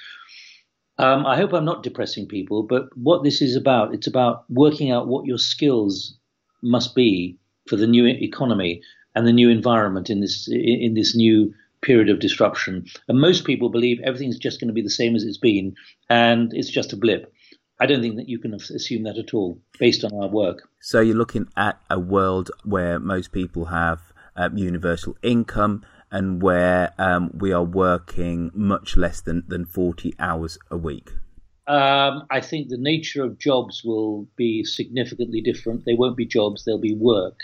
Um, 0.98 1.26
I 1.26 1.36
hope 1.36 1.54
I'm 1.54 1.66
not 1.66 1.84
depressing 1.84 2.28
people, 2.28 2.63
but 2.63 2.86
what 2.96 3.24
this 3.24 3.42
is 3.42 3.56
about, 3.56 3.94
it's 3.94 4.08
about 4.08 4.46
working 4.50 4.89
out 4.89 5.08
what 5.08 5.26
your 5.26 5.38
skills 5.38 6.18
must 6.62 6.96
be 6.96 7.38
for 7.68 7.76
the 7.76 7.88
new 7.88 8.08
economy 8.08 8.82
and 9.16 9.28
the 9.28 9.34
new 9.34 9.50
environment 9.50 10.10
in 10.10 10.22
this 10.22 10.48
in 10.50 10.94
this 10.94 11.16
new 11.16 11.54
period 11.82 12.10
of 12.10 12.20
disruption. 12.20 12.86
And 13.10 13.20
most 13.20 13.44
people 13.44 13.70
believe 13.70 14.00
everything's 14.00 14.39
just 14.39 14.60
going 14.60 14.70
to 14.70 14.74
be 14.74 14.82
the 14.82 14.89
same 14.89 15.16
as 15.16 15.24
it's 15.24 15.38
been, 15.38 15.76
and 16.10 16.54
it's 16.54 16.70
just 16.70 16.94
a 16.94 16.98
blip. 16.98 17.34
I 17.82 17.86
don't 17.86 18.02
think 18.02 18.16
that 18.16 18.30
you 18.30 18.39
can 18.39 18.54
assume 18.54 19.04
that 19.04 19.18
at 19.18 19.34
all 19.34 19.60
based 19.78 20.06
on 20.06 20.13
our 20.13 20.30
work. 20.30 20.70
So 20.80 21.02
you're 21.02 21.18
looking 21.18 21.50
at 21.58 21.82
a 21.89 22.00
world 22.00 22.50
where 22.63 22.98
most 23.00 23.34
people 23.34 23.66
have 23.66 24.00
um, 24.38 24.58
universal 24.58 25.18
income 25.22 25.84
and 26.13 26.41
where 26.41 26.93
um, 26.97 27.32
we 27.34 27.52
are 27.52 27.63
working 27.63 28.52
much 28.54 28.95
less 28.95 29.19
than, 29.19 29.43
than 29.47 29.65
40 29.65 30.13
hours 30.19 30.58
a 30.71 30.78
week. 30.78 31.10
Um, 31.67 32.26
I 32.30 32.39
think 32.39 32.69
the 32.69 32.78
nature 32.78 33.23
of 33.23 33.38
jobs 33.38 33.84
will 33.84 34.28
be 34.38 34.63
significantly 34.63 35.41
different. 35.41 35.84
They 35.84 35.95
won't 35.95 36.15
be 36.15 36.26
jobs, 36.26 36.63
they'll 36.63 36.78
be 36.78 36.95
work. 36.95 37.39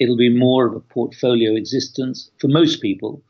It'll 0.00 0.16
be 0.16 0.36
more 0.36 0.66
of 0.66 0.74
a 0.74 0.80
portfolio 0.80 1.54
existence 1.54 2.30
for 2.40 2.48
most 2.48 2.80
people 2.80 3.22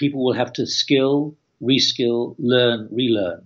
people 0.00 0.24
will 0.24 0.32
have 0.32 0.52
to 0.54 0.66
skill, 0.66 1.36
reskill, 1.62 2.34
learn, 2.38 2.88
relearn. 2.90 3.42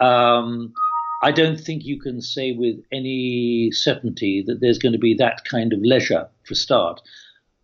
Um, 0.00 0.74
I 1.22 1.32
don't 1.32 1.58
think 1.58 1.84
you 1.84 1.98
can 1.98 2.20
say 2.20 2.52
with 2.52 2.76
any 2.92 3.70
certainty 3.72 4.44
that 4.46 4.60
there's 4.60 4.78
going 4.78 4.92
to 4.92 4.98
be 4.98 5.14
that 5.14 5.44
kind 5.44 5.72
of 5.72 5.80
leisure 5.80 6.28
for 6.44 6.54
start. 6.54 7.00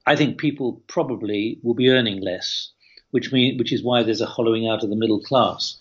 I 0.06 0.16
think 0.16 0.38
people 0.38 0.82
probably 0.88 1.58
will 1.62 1.74
be 1.74 1.90
earning 1.90 2.20
less, 2.20 2.72
which 3.10 3.32
mean, 3.32 3.58
which 3.58 3.72
is 3.72 3.82
why 3.82 4.02
there's 4.02 4.20
a 4.20 4.26
hollowing 4.26 4.68
out 4.68 4.82
of 4.82 4.90
the 4.90 4.96
middle 4.96 5.20
class. 5.20 5.78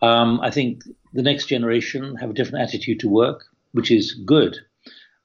Um, 0.00 0.40
I 0.40 0.50
think 0.50 0.84
the 1.12 1.22
next 1.22 1.46
generation 1.46 2.16
have 2.16 2.30
a 2.30 2.34
different 2.34 2.62
attitude 2.62 3.00
to 3.00 3.08
work, 3.08 3.44
which 3.72 3.90
is 3.90 4.14
good, 4.14 4.58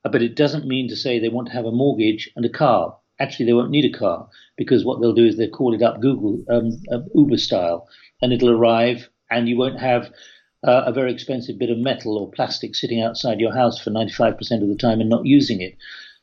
but 0.03 0.23
it 0.23 0.35
doesn't 0.35 0.67
mean 0.67 0.89
to 0.89 0.95
say 0.95 1.19
they 1.19 1.29
want 1.29 1.47
to 1.49 1.53
have 1.53 1.65
a 1.65 1.71
mortgage 1.71 2.29
and 2.35 2.45
a 2.45 2.49
car 2.49 2.97
actually 3.19 3.45
they 3.45 3.53
won't 3.53 3.71
need 3.71 3.85
a 3.85 3.97
car 3.97 4.27
because 4.57 4.85
what 4.85 4.99
they'll 4.99 5.13
do 5.13 5.25
is 5.25 5.37
they'll 5.37 5.49
call 5.49 5.73
it 5.73 5.81
up 5.81 6.01
Google 6.01 6.43
um, 6.49 6.81
uh, 6.91 6.99
Uber 7.15 7.37
style, 7.37 7.87
and 8.21 8.31
it'll 8.33 8.49
arrive, 8.49 9.09
and 9.29 9.47
you 9.49 9.57
won't 9.57 9.79
have 9.79 10.11
uh, 10.63 10.83
a 10.85 10.91
very 10.91 11.11
expensive 11.11 11.57
bit 11.57 11.69
of 11.69 11.77
metal 11.77 12.17
or 12.17 12.31
plastic 12.31 12.75
sitting 12.75 13.01
outside 13.01 13.39
your 13.39 13.53
house 13.53 13.79
for 13.79 13.89
95% 13.89 14.61
of 14.61 14.69
the 14.69 14.75
time 14.75 15.01
and 15.01 15.09
not 15.09 15.25
using 15.25 15.61
it. 15.61 15.75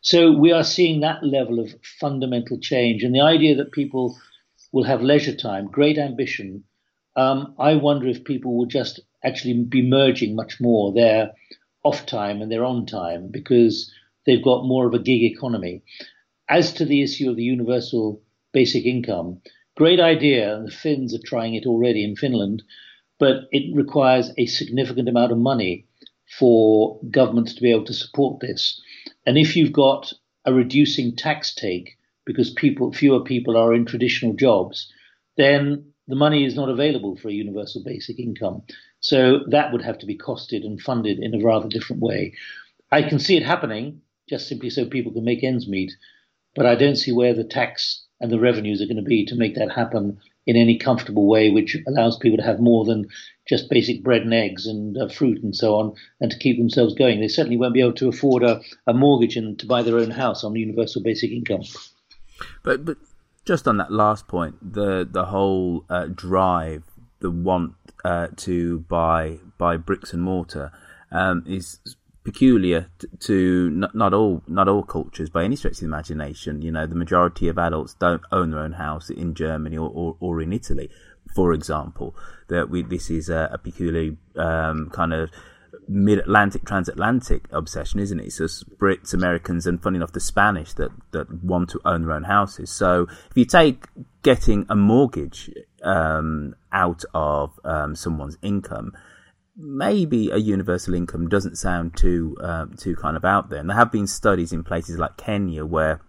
So 0.02 0.32
we 0.32 0.50
are 0.50 0.64
seeing 0.64 1.00
that 1.00 1.22
level 1.22 1.60
of 1.60 1.74
fundamental 1.82 2.58
change, 2.58 3.02
and 3.02 3.14
the 3.14 3.20
idea 3.20 3.54
that 3.56 3.72
people 3.72 4.16
will 4.72 4.84
have 4.84 5.02
leisure 5.02 5.34
time, 5.34 5.66
great 5.66 5.98
ambition. 5.98 6.64
Um, 7.16 7.54
I 7.58 7.74
wonder 7.74 8.08
if 8.08 8.24
people 8.24 8.56
will 8.56 8.66
just 8.66 9.00
actually 9.22 9.62
be 9.64 9.82
merging 9.82 10.34
much 10.34 10.60
more 10.60 10.92
their 10.92 11.32
off 11.84 12.06
time 12.06 12.40
and 12.40 12.50
their 12.50 12.64
on 12.64 12.86
time 12.86 13.28
because 13.30 13.92
they've 14.24 14.42
got 14.42 14.64
more 14.64 14.86
of 14.86 14.94
a 14.94 14.98
gig 14.98 15.22
economy. 15.22 15.82
As 16.48 16.72
to 16.74 16.84
the 16.84 17.02
issue 17.02 17.28
of 17.28 17.36
the 17.36 17.42
universal 17.42 18.22
basic 18.52 18.84
income, 18.86 19.42
great 19.76 20.00
idea, 20.00 20.62
the 20.64 20.70
Finns 20.70 21.14
are 21.14 21.22
trying 21.24 21.54
it 21.54 21.66
already 21.66 22.04
in 22.04 22.16
Finland, 22.16 22.62
but 23.18 23.48
it 23.52 23.74
requires 23.74 24.30
a 24.38 24.46
significant 24.46 25.08
amount 25.08 25.32
of 25.32 25.38
money 25.38 25.86
for 26.38 26.98
governments 27.10 27.54
to 27.54 27.60
be 27.60 27.70
able 27.70 27.84
to 27.84 27.92
support 27.92 28.40
this. 28.40 28.80
And 29.26 29.38
if 29.38 29.56
you've 29.56 29.72
got 29.72 30.12
a 30.44 30.52
reducing 30.52 31.14
tax 31.16 31.54
take 31.54 31.96
because 32.24 32.50
people 32.50 32.92
fewer 32.92 33.20
people 33.20 33.56
are 33.56 33.74
in 33.74 33.84
traditional 33.84 34.34
jobs, 34.34 34.92
then 35.36 35.92
the 36.08 36.16
money 36.16 36.44
is 36.44 36.54
not 36.54 36.68
available 36.68 37.16
for 37.16 37.28
a 37.28 37.32
universal 37.32 37.82
basic 37.84 38.18
income. 38.18 38.62
So 39.00 39.40
that 39.48 39.72
would 39.72 39.82
have 39.82 39.98
to 39.98 40.06
be 40.06 40.18
costed 40.18 40.64
and 40.64 40.80
funded 40.80 41.18
in 41.18 41.34
a 41.34 41.44
rather 41.44 41.68
different 41.68 42.02
way. 42.02 42.34
I 42.90 43.02
can 43.02 43.18
see 43.18 43.36
it 43.36 43.44
happening 43.44 44.02
just 44.28 44.48
simply 44.48 44.70
so 44.70 44.84
people 44.86 45.12
can 45.12 45.24
make 45.24 45.42
ends 45.42 45.68
meet. 45.68 45.92
But 46.54 46.66
I 46.66 46.74
don't 46.74 46.96
see 46.96 47.12
where 47.12 47.34
the 47.34 47.44
tax 47.44 48.04
and 48.20 48.30
the 48.30 48.40
revenues 48.40 48.80
are 48.80 48.86
going 48.86 48.96
to 48.96 49.02
be 49.02 49.24
to 49.26 49.34
make 49.34 49.54
that 49.54 49.72
happen 49.72 50.18
in 50.46 50.56
any 50.56 50.78
comfortable 50.78 51.26
way, 51.26 51.50
which 51.50 51.76
allows 51.86 52.18
people 52.18 52.36
to 52.36 52.42
have 52.44 52.60
more 52.60 52.84
than 52.84 53.08
just 53.48 53.70
basic 53.70 54.02
bread 54.02 54.22
and 54.22 54.34
eggs 54.34 54.66
and 54.66 54.96
uh, 54.96 55.08
fruit 55.08 55.42
and 55.42 55.54
so 55.54 55.74
on, 55.74 55.94
and 56.20 56.30
to 56.30 56.38
keep 56.38 56.58
themselves 56.58 56.94
going. 56.94 57.20
They 57.20 57.28
certainly 57.28 57.56
won't 57.56 57.74
be 57.74 57.80
able 57.80 57.94
to 57.94 58.08
afford 58.08 58.42
a, 58.42 58.60
a 58.86 58.92
mortgage 58.92 59.36
and 59.36 59.58
to 59.58 59.66
buy 59.66 59.82
their 59.82 59.98
own 59.98 60.10
house 60.10 60.44
on 60.44 60.54
universal 60.54 61.02
basic 61.02 61.30
income. 61.30 61.62
But 62.62 62.84
but 62.84 62.98
just 63.44 63.66
on 63.66 63.76
that 63.78 63.92
last 63.92 64.28
point, 64.28 64.72
the 64.72 65.08
the 65.10 65.26
whole 65.26 65.84
uh, 65.88 66.06
drive, 66.06 66.84
the 67.20 67.30
want 67.30 67.74
uh, 68.04 68.28
to 68.36 68.80
buy 68.80 69.38
buy 69.58 69.76
bricks 69.76 70.12
and 70.12 70.22
mortar 70.22 70.72
um, 71.10 71.44
is 71.46 71.80
peculiar 72.30 72.86
to 73.18 73.70
not, 73.70 73.94
not 73.94 74.14
all 74.14 74.42
not 74.46 74.68
all 74.68 74.82
cultures 74.82 75.30
by 75.30 75.42
any 75.44 75.56
stretch 75.56 75.74
of 75.74 75.80
the 75.80 75.86
imagination. 75.86 76.62
You 76.62 76.72
know, 76.72 76.86
the 76.86 76.94
majority 76.94 77.48
of 77.48 77.58
adults 77.58 77.94
don't 77.94 78.22
own 78.30 78.50
their 78.50 78.60
own 78.60 78.72
house 78.72 79.10
in 79.10 79.34
Germany 79.34 79.76
or, 79.76 79.90
or, 80.00 80.16
or 80.20 80.40
in 80.40 80.52
Italy, 80.52 80.88
for 81.34 81.52
example. 81.52 82.14
That 82.48 82.70
we 82.70 82.82
this 82.82 83.10
is 83.10 83.28
a, 83.28 83.50
a 83.52 83.58
peculiar 83.58 84.16
um, 84.36 84.90
kind 84.90 85.12
of 85.12 85.30
mid-Atlantic, 85.88 86.64
transatlantic 86.64 87.48
obsession, 87.50 87.98
isn't 87.98 88.20
it? 88.20 88.26
It's 88.26 88.38
just 88.38 88.78
Brits, 88.78 89.12
Americans, 89.12 89.66
and 89.66 89.82
funny 89.82 89.96
enough, 89.96 90.12
the 90.12 90.20
Spanish 90.20 90.72
that 90.74 90.90
that 91.10 91.26
want 91.42 91.70
to 91.70 91.80
own 91.84 92.02
their 92.02 92.12
own 92.12 92.24
houses. 92.24 92.70
So 92.70 93.08
if 93.30 93.36
you 93.36 93.44
take 93.44 93.86
getting 94.22 94.66
a 94.68 94.76
mortgage 94.76 95.50
um, 95.82 96.54
out 96.72 97.02
of 97.12 97.58
um, 97.64 97.96
someone's 97.96 98.38
income 98.42 98.92
maybe 99.56 100.30
a 100.30 100.36
universal 100.36 100.94
income 100.94 101.28
doesn't 101.28 101.56
sound 101.56 101.96
too 101.96 102.36
um, 102.40 102.74
too 102.74 102.96
kind 102.96 103.16
of 103.16 103.24
out 103.24 103.50
there. 103.50 103.60
And 103.60 103.68
there 103.68 103.76
have 103.76 103.92
been 103.92 104.06
studies 104.06 104.52
in 104.52 104.64
places 104.64 104.98
like 104.98 105.16
Kenya 105.16 105.64
where 105.64 106.00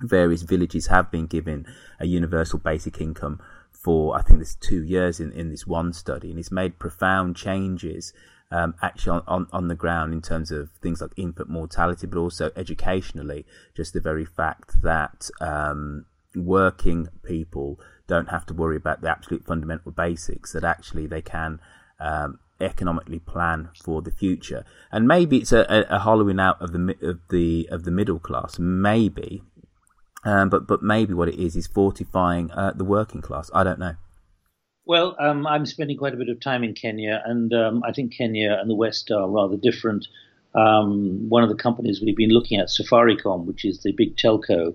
various 0.00 0.42
villages 0.42 0.86
have 0.86 1.10
been 1.10 1.26
given 1.26 1.66
a 1.98 2.06
universal 2.06 2.58
basic 2.58 3.00
income 3.00 3.40
for 3.72 4.16
I 4.16 4.22
think 4.22 4.40
there's 4.40 4.54
two 4.56 4.82
years 4.82 5.20
in, 5.20 5.32
in 5.32 5.48
this 5.48 5.66
one 5.66 5.92
study, 5.92 6.30
and 6.30 6.38
it's 6.38 6.52
made 6.52 6.78
profound 6.78 7.36
changes 7.36 8.12
um, 8.52 8.74
actually 8.82 9.12
on, 9.12 9.22
on, 9.26 9.46
on, 9.52 9.68
the 9.68 9.76
ground 9.76 10.12
in 10.12 10.20
terms 10.20 10.50
of 10.50 10.70
things 10.82 11.00
like 11.00 11.12
infant 11.16 11.48
mortality, 11.48 12.06
but 12.06 12.18
also 12.18 12.50
educationally, 12.56 13.46
just 13.76 13.92
the 13.92 14.00
very 14.00 14.24
fact 14.24 14.82
that 14.82 15.30
um, 15.40 16.04
working 16.34 17.08
people 17.22 17.78
don't 18.08 18.28
have 18.28 18.44
to 18.46 18.54
worry 18.54 18.76
about 18.76 19.02
the 19.02 19.08
absolute 19.08 19.44
fundamental 19.44 19.92
basics, 19.92 20.52
that 20.52 20.64
actually 20.64 21.06
they 21.06 21.22
can 21.22 21.60
um, 22.00 22.40
economically 22.60 23.18
plan 23.18 23.70
for 23.82 24.02
the 24.02 24.10
future. 24.10 24.64
And 24.90 25.06
maybe 25.06 25.38
it's 25.38 25.52
a, 25.52 25.86
a, 25.88 25.98
hollowing 25.98 26.40
out 26.40 26.60
of 26.60 26.72
the 26.72 26.96
of 27.02 27.20
the 27.30 27.68
of 27.70 27.84
the 27.84 27.90
middle 27.90 28.18
class. 28.18 28.58
Maybe, 28.58 29.42
um, 30.24 30.48
but 30.50 30.66
but 30.66 30.82
maybe 30.82 31.14
what 31.14 31.28
it 31.28 31.38
is 31.38 31.56
is 31.56 31.66
fortifying 31.66 32.50
uh, 32.50 32.72
the 32.74 32.84
working 32.84 33.22
class. 33.22 33.50
I 33.54 33.64
don't 33.64 33.78
know. 33.78 33.94
Well, 34.84 35.14
um, 35.20 35.46
I'm 35.46 35.66
spending 35.66 35.96
quite 35.96 36.14
a 36.14 36.16
bit 36.16 36.28
of 36.28 36.40
time 36.40 36.64
in 36.64 36.74
Kenya, 36.74 37.22
and 37.24 37.52
um, 37.52 37.82
I 37.86 37.92
think 37.92 38.16
Kenya 38.16 38.58
and 38.60 38.68
the 38.68 38.74
West 38.74 39.10
are 39.10 39.28
rather 39.28 39.56
different. 39.56 40.06
Um, 40.52 41.28
one 41.28 41.44
of 41.44 41.48
the 41.48 41.54
companies 41.54 42.00
we've 42.00 42.16
been 42.16 42.30
looking 42.30 42.58
at, 42.58 42.68
Safaricom, 42.68 43.44
which 43.44 43.64
is 43.64 43.82
the 43.82 43.92
big 43.92 44.16
telco 44.16 44.74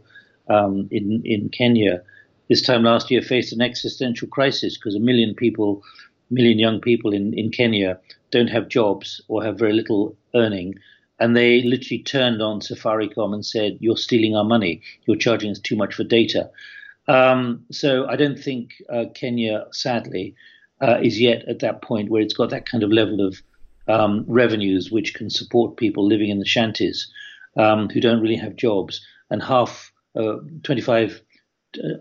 um, 0.50 0.88
in 0.90 1.22
in 1.26 1.50
Kenya, 1.50 2.04
this 2.50 2.62
time 2.62 2.84
last 2.84 3.10
year 3.10 3.22
faced 3.22 3.54
an 3.54 3.62
existential 3.62 4.28
crisis 4.28 4.78
because 4.78 4.96
a 4.96 5.00
million 5.00 5.34
people, 5.36 5.82
million 6.30 6.60
young 6.60 6.82
people 6.82 7.14
in, 7.14 7.34
in 7.34 7.52
Kenya 7.52 8.00
don't 8.32 8.48
have 8.48 8.68
jobs 8.68 9.22
or 9.28 9.44
have 9.44 9.58
very 9.60 9.74
little 9.74 10.18
earning. 10.34 10.76
And 11.20 11.36
they 11.36 11.62
literally 11.62 12.04
turned 12.04 12.42
on 12.42 12.60
Safaricom 12.60 13.34
and 13.34 13.46
said, 13.46 13.78
You're 13.80 13.98
stealing 13.98 14.36
our 14.36 14.44
money. 14.44 14.82
You're 15.06 15.18
charging 15.18 15.52
us 15.52 15.60
too 15.60 15.76
much 15.76 15.94
for 15.94 16.04
data. 16.04 16.50
Um, 17.08 17.64
so 17.72 18.08
I 18.08 18.16
don't 18.16 18.40
think 18.40 18.74
uh, 18.90 19.06
Kenya, 19.14 19.66
sadly, 19.72 20.36
uh, 20.82 21.00
is 21.02 21.22
yet 21.22 21.48
at 21.48 21.60
that 21.60 21.82
point 21.82 22.10
where 22.10 22.22
it's 22.22 22.34
got 22.34 22.50
that 22.50 22.70
kind 22.70 22.84
of 22.84 22.92
level 22.92 23.26
of 23.26 23.42
um, 23.88 24.26
revenues 24.28 24.92
which 24.92 25.14
can 25.14 25.30
support 25.30 25.78
people 25.78 26.06
living 26.06 26.30
in 26.30 26.40
the 26.40 26.46
shanties 26.46 27.10
um, 27.58 27.90
who 27.90 28.02
don't 28.02 28.22
really 28.22 28.36
have 28.36 28.56
jobs. 28.56 29.06
And 29.30 29.42
half, 29.42 29.92
uh, 30.16 30.38
25, 30.64 31.22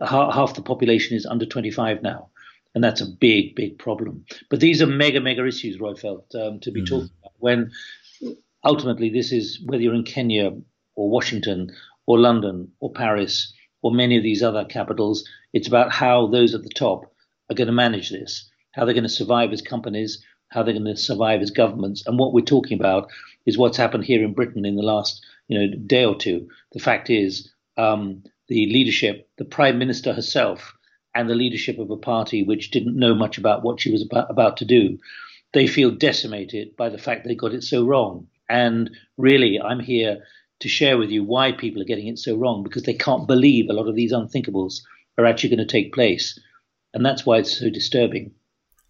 uh, 0.01 0.33
half 0.33 0.55
the 0.55 0.63
population 0.63 1.17
is 1.17 1.27
under 1.27 1.47
25 1.47 2.03
now. 2.03 2.31
And 2.75 2.83
that's 2.83 3.01
a 3.01 3.07
big, 3.07 3.55
big 3.55 3.79
problem. 3.79 4.25
But 4.51 4.61
these 4.61 4.83
are 4.83 4.87
mega, 4.87 5.21
mega 5.21 5.47
issues, 5.47 5.79
Roifield, 5.79 6.35
um, 6.35 6.61
to 6.61 6.73
be 6.73 6.83
mm-hmm. 6.83 6.95
talking 6.95 7.11
about 7.21 7.33
when 7.39 7.71
ultimately 8.65 9.11
this 9.11 9.33
is 9.33 9.63
whether 9.65 9.83
you're 9.83 9.95
in 9.95 10.05
Kenya 10.05 10.51
or 10.97 11.11
Washington 11.11 11.71
or 12.07 12.19
London 12.19 12.73
or 12.81 12.93
Paris 12.93 13.53
or 13.83 13.93
many 13.93 14.17
of 14.17 14.23
these 14.23 14.43
other 14.43 14.65
capitals, 14.65 15.29
it's 15.53 15.69
about 15.69 15.93
how 15.93 16.27
those 16.27 16.55
at 16.55 16.63
the 16.63 16.71
top 16.75 17.13
are 17.51 17.55
going 17.55 17.67
to 17.67 17.73
manage 17.73 18.11
this, 18.11 18.51
how 18.73 18.85
they're 18.85 18.95
going 18.95 19.05
to 19.05 19.09
survive 19.11 19.53
as 19.53 19.61
companies, 19.63 20.25
how 20.49 20.63
they're 20.63 20.73
going 20.73 20.85
to 20.85 20.97
survive 20.97 21.43
as 21.43 21.51
governments. 21.51 22.03
And 22.07 22.19
what 22.19 22.33
we're 22.33 22.45
talking 22.45 22.79
about 22.79 23.11
is 23.47 23.59
what's 23.59 23.77
happened 23.77 24.05
here 24.05 24.25
in 24.25 24.33
Britain 24.33 24.65
in 24.65 24.77
the 24.77 24.83
last 24.83 25.25
you 25.49 25.59
know 25.59 25.77
day 25.87 26.05
or 26.05 26.17
two. 26.17 26.49
The 26.73 26.81
fact 26.81 27.11
is, 27.11 27.53
um, 27.77 28.23
the 28.49 28.67
leadership, 28.67 29.29
the 29.39 29.45
prime 29.45 29.79
minister 29.79 30.13
herself, 30.13 30.75
and 31.15 31.29
the 31.29 31.35
leadership 31.35 31.79
of 31.79 31.91
a 31.91 31.97
party 31.97 32.43
which 32.43 32.71
didn't 32.71 32.99
know 32.99 33.15
much 33.15 33.39
about 33.39 33.63
what 33.63 33.81
she 33.81 33.91
was 33.91 34.03
about, 34.03 34.31
about 34.31 34.57
to 34.59 34.65
do, 34.65 34.99
they 35.53 35.67
feel 35.67 35.91
decimated 35.91 36.77
by 36.77 36.89
the 36.89 36.99
fact 36.99 37.25
they 37.25 37.35
got 37.35 37.55
it 37.55 37.63
so 37.63 37.87
wrong. 37.87 38.27
And 38.49 38.91
really, 39.17 39.61
I'm 39.61 39.81
here 39.81 40.23
to 40.61 40.69
share 40.69 40.99
with 40.99 41.11
you 41.11 41.25
why 41.25 41.53
people 41.53 41.81
are 41.83 41.87
getting 41.87 42.09
it 42.09 42.19
so 42.19 42.37
wrong 42.37 42.63
because 42.63 42.83
they 42.83 42.95
can't 42.95 43.29
believe 43.29 43.69
a 43.69 43.73
lot 43.73 43.89
of 43.89 43.95
these 43.95 44.13
unthinkables 44.13 44.81
are 45.17 45.27
actually 45.27 45.51
going 45.51 45.67
to 45.67 45.73
take 45.73 45.93
place. 45.93 46.39
And 46.93 47.05
that's 47.05 47.25
why 47.25 47.39
it's 47.39 47.59
so 47.59 47.71
disturbing. 47.71 48.33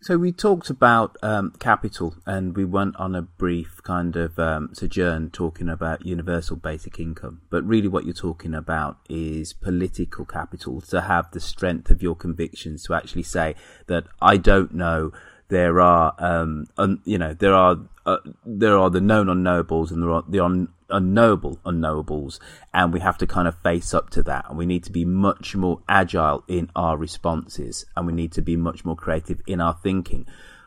So 0.00 0.18
we 0.18 0.32
talked 0.32 0.68
about 0.68 1.16
um, 1.22 1.54
capital, 1.58 2.16
and 2.26 2.54
we 2.54 2.66
went 2.66 2.94
on 2.96 3.14
a 3.14 3.22
brief 3.22 3.82
kind 3.82 4.14
of 4.16 4.38
um, 4.38 4.68
sojourn 4.74 5.30
talking 5.30 5.66
about 5.66 6.04
universal 6.04 6.56
basic 6.56 7.00
income. 7.00 7.40
But 7.48 7.64
really, 7.64 7.88
what 7.88 8.04
you're 8.04 8.12
talking 8.12 8.54
about 8.54 8.98
is 9.08 9.54
political 9.54 10.26
capital 10.26 10.82
to 10.82 11.00
have 11.00 11.30
the 11.30 11.40
strength 11.40 11.88
of 11.90 12.02
your 12.02 12.14
convictions 12.14 12.84
to 12.84 12.92
actually 12.92 13.22
say 13.22 13.54
that 13.86 14.04
I 14.20 14.36
don't 14.36 14.74
know. 14.74 15.10
There 15.48 15.80
are, 15.80 16.14
um, 16.18 16.66
un, 16.76 17.00
you 17.04 17.16
know, 17.16 17.32
there 17.32 17.54
are 17.54 17.78
uh, 18.04 18.18
there 18.44 18.76
are 18.76 18.90
the 18.90 19.00
known 19.00 19.26
unknowables 19.28 19.90
and 19.90 20.02
there 20.02 20.10
are 20.10 20.24
the 20.28 20.40
un- 20.40 20.68
unknowable 20.94 21.58
unknowables, 21.66 22.38
and 22.72 22.92
we 22.92 23.00
have 23.00 23.18
to 23.18 23.26
kind 23.26 23.48
of 23.48 23.58
face 23.58 23.92
up 23.92 24.10
to 24.10 24.22
that. 24.22 24.46
And 24.48 24.56
we 24.56 24.66
need 24.66 24.84
to 24.84 24.92
be 24.92 25.04
much 25.04 25.54
more 25.54 25.82
agile 25.88 26.44
in 26.48 26.70
our 26.74 26.96
responses, 26.96 27.84
and 27.96 28.06
we 28.06 28.12
need 28.12 28.32
to 28.32 28.42
be 28.42 28.56
much 28.56 28.84
more 28.84 28.96
creative 28.96 29.40
in 29.46 29.60
our 29.60 29.74
thinking. 29.74 30.26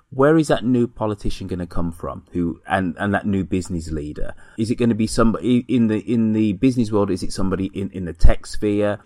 Where 0.09 0.37
is 0.37 0.47
that 0.47 0.63
new 0.63 0.87
politician 0.87 1.47
going 1.47 1.59
to 1.59 1.67
come 1.67 1.91
from? 1.91 2.25
Who 2.31 2.61
and 2.67 2.95
and 2.97 3.13
that 3.13 3.25
new 3.25 3.43
business 3.43 3.91
leader? 3.91 4.35
Is 4.57 4.71
it 4.71 4.75
going 4.75 4.89
to 4.89 4.95
be 4.95 5.07
somebody 5.07 5.65
in 5.67 5.87
the 5.87 5.99
in 5.99 6.33
the 6.33 6.53
business 6.53 6.91
world? 6.91 7.11
Is 7.11 7.23
it 7.23 7.33
somebody 7.33 7.65
in 7.73 7.89
in 7.91 8.05
the 8.05 8.13
tech 8.13 8.45
sphere? 8.45 8.99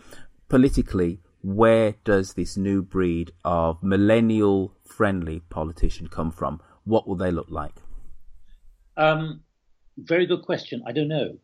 Politically, 0.47 1.21
where 1.41 1.95
does 2.03 2.33
this 2.33 2.55
new 2.55 2.81
breed 2.81 3.31
of 3.43 3.81
millennial 3.81 4.75
friendly 4.85 5.39
politician 5.49 6.07
come 6.07 6.31
from? 6.31 6.61
What 6.83 7.07
will 7.07 7.15
they 7.15 7.31
look 7.31 7.49
like? 7.49 7.75
Um, 8.97 9.41
very 9.97 10.25
good 10.25 10.43
question. 10.43 10.83
I 10.87 10.91
don't 10.91 11.07
know. 11.07 11.37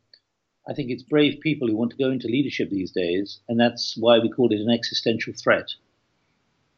I 0.67 0.73
think 0.73 0.91
it's 0.91 1.03
brave 1.03 1.39
people 1.41 1.67
who 1.67 1.77
want 1.77 1.91
to 1.91 1.97
go 1.97 2.12
into 2.12 2.27
leadership 2.27 2.69
these 2.69 2.91
days, 2.91 3.39
and 3.47 3.60
that's 3.60 3.95
why 3.97 4.19
we 4.19 4.29
call 4.29 4.51
it 4.51 4.60
an 4.60 4.69
existential 4.69 5.33
threat. 5.33 5.69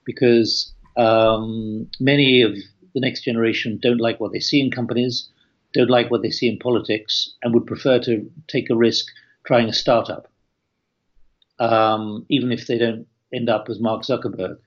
Because 0.06 0.72
um, 0.96 1.90
many 2.00 2.42
of 2.42 2.56
the 2.94 3.00
next 3.00 3.24
generation 3.24 3.80
don't 3.82 4.00
like 4.00 4.20
what 4.20 4.32
they 4.32 4.40
see 4.40 4.60
in 4.60 4.72
companies, 4.72 5.30
don't 5.74 5.90
like 5.90 6.12
what 6.12 6.22
they 6.22 6.30
see 6.30 6.48
in 6.48 6.60
politics, 6.60 7.34
and 7.42 7.54
would 7.54 7.66
prefer 7.66 8.00
to 8.00 8.30
take 8.48 8.70
a 8.70 8.76
risk 8.76 9.08
trying 9.46 9.70
a 9.70 9.74
startup, 9.74 10.28
um, 11.60 12.26
even 12.30 12.52
if 12.52 12.68
they 12.68 12.78
don't 12.78 13.08
end 13.34 13.50
up 13.50 13.70
as 13.70 13.80
Mark 13.80 14.04
Zuckerberg. 14.04 14.58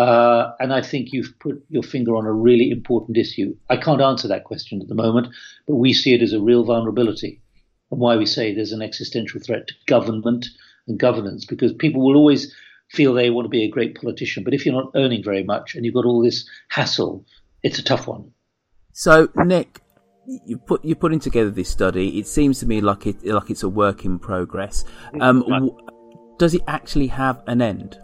Uh, 0.00 0.54
and 0.58 0.72
I 0.72 0.80
think 0.80 1.12
you've 1.12 1.38
put 1.40 1.62
your 1.68 1.82
finger 1.82 2.16
on 2.16 2.24
a 2.24 2.32
really 2.32 2.70
important 2.70 3.18
issue. 3.18 3.54
I 3.68 3.76
can't 3.76 4.00
answer 4.00 4.28
that 4.28 4.44
question 4.44 4.80
at 4.80 4.88
the 4.88 4.94
moment, 4.94 5.28
but 5.66 5.74
we 5.74 5.92
see 5.92 6.14
it 6.14 6.22
as 6.22 6.32
a 6.32 6.40
real 6.40 6.64
vulnerability 6.64 7.42
and 7.90 8.00
why 8.00 8.16
we 8.16 8.24
say 8.24 8.54
there's 8.54 8.72
an 8.72 8.80
existential 8.80 9.42
threat 9.42 9.68
to 9.68 9.74
government 9.86 10.46
and 10.88 10.98
governance 10.98 11.44
because 11.44 11.74
people 11.74 12.00
will 12.02 12.16
always 12.16 12.50
feel 12.88 13.12
they 13.12 13.28
want 13.28 13.44
to 13.44 13.50
be 13.50 13.62
a 13.62 13.70
great 13.70 13.94
politician. 13.94 14.42
But 14.42 14.54
if 14.54 14.64
you're 14.64 14.74
not 14.74 14.90
earning 14.94 15.22
very 15.22 15.42
much 15.42 15.74
and 15.74 15.84
you've 15.84 15.92
got 15.92 16.06
all 16.06 16.22
this 16.22 16.48
hassle, 16.70 17.26
it's 17.62 17.78
a 17.78 17.84
tough 17.84 18.06
one. 18.06 18.32
So, 18.94 19.28
Nik, 19.36 19.82
you 20.46 20.56
put 20.56 20.82
you're 20.82 20.96
putting 20.96 21.20
together 21.20 21.50
this 21.50 21.68
study. 21.68 22.18
It 22.18 22.26
seems 22.26 22.58
to 22.60 22.66
me 22.66 22.80
like 22.80 23.06
it 23.06 23.22
like 23.22 23.50
it's 23.50 23.64
a 23.64 23.68
work 23.68 24.06
in 24.06 24.18
progress. 24.18 24.86
Um. 25.20 25.44
Does 26.38 26.54
it 26.54 26.62
actually 26.66 27.08
have 27.08 27.42
an 27.46 27.60
end? 27.60 27.98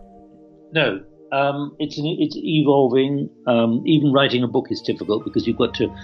No, 0.71 1.03
um, 1.33 1.77
it's 1.79 1.99
an, 1.99 2.07
it's 2.07 2.37
evolving. 2.37 3.31
Um, 3.47 3.83
even 3.87 4.13
writing 4.13 4.43
a 4.43 4.49
book 4.49 4.67
is 4.71 4.81
difficult 4.81 5.25
because 5.25 5.47
you've 5.47 5.59
got 5.59 5.75
to 5.75 5.95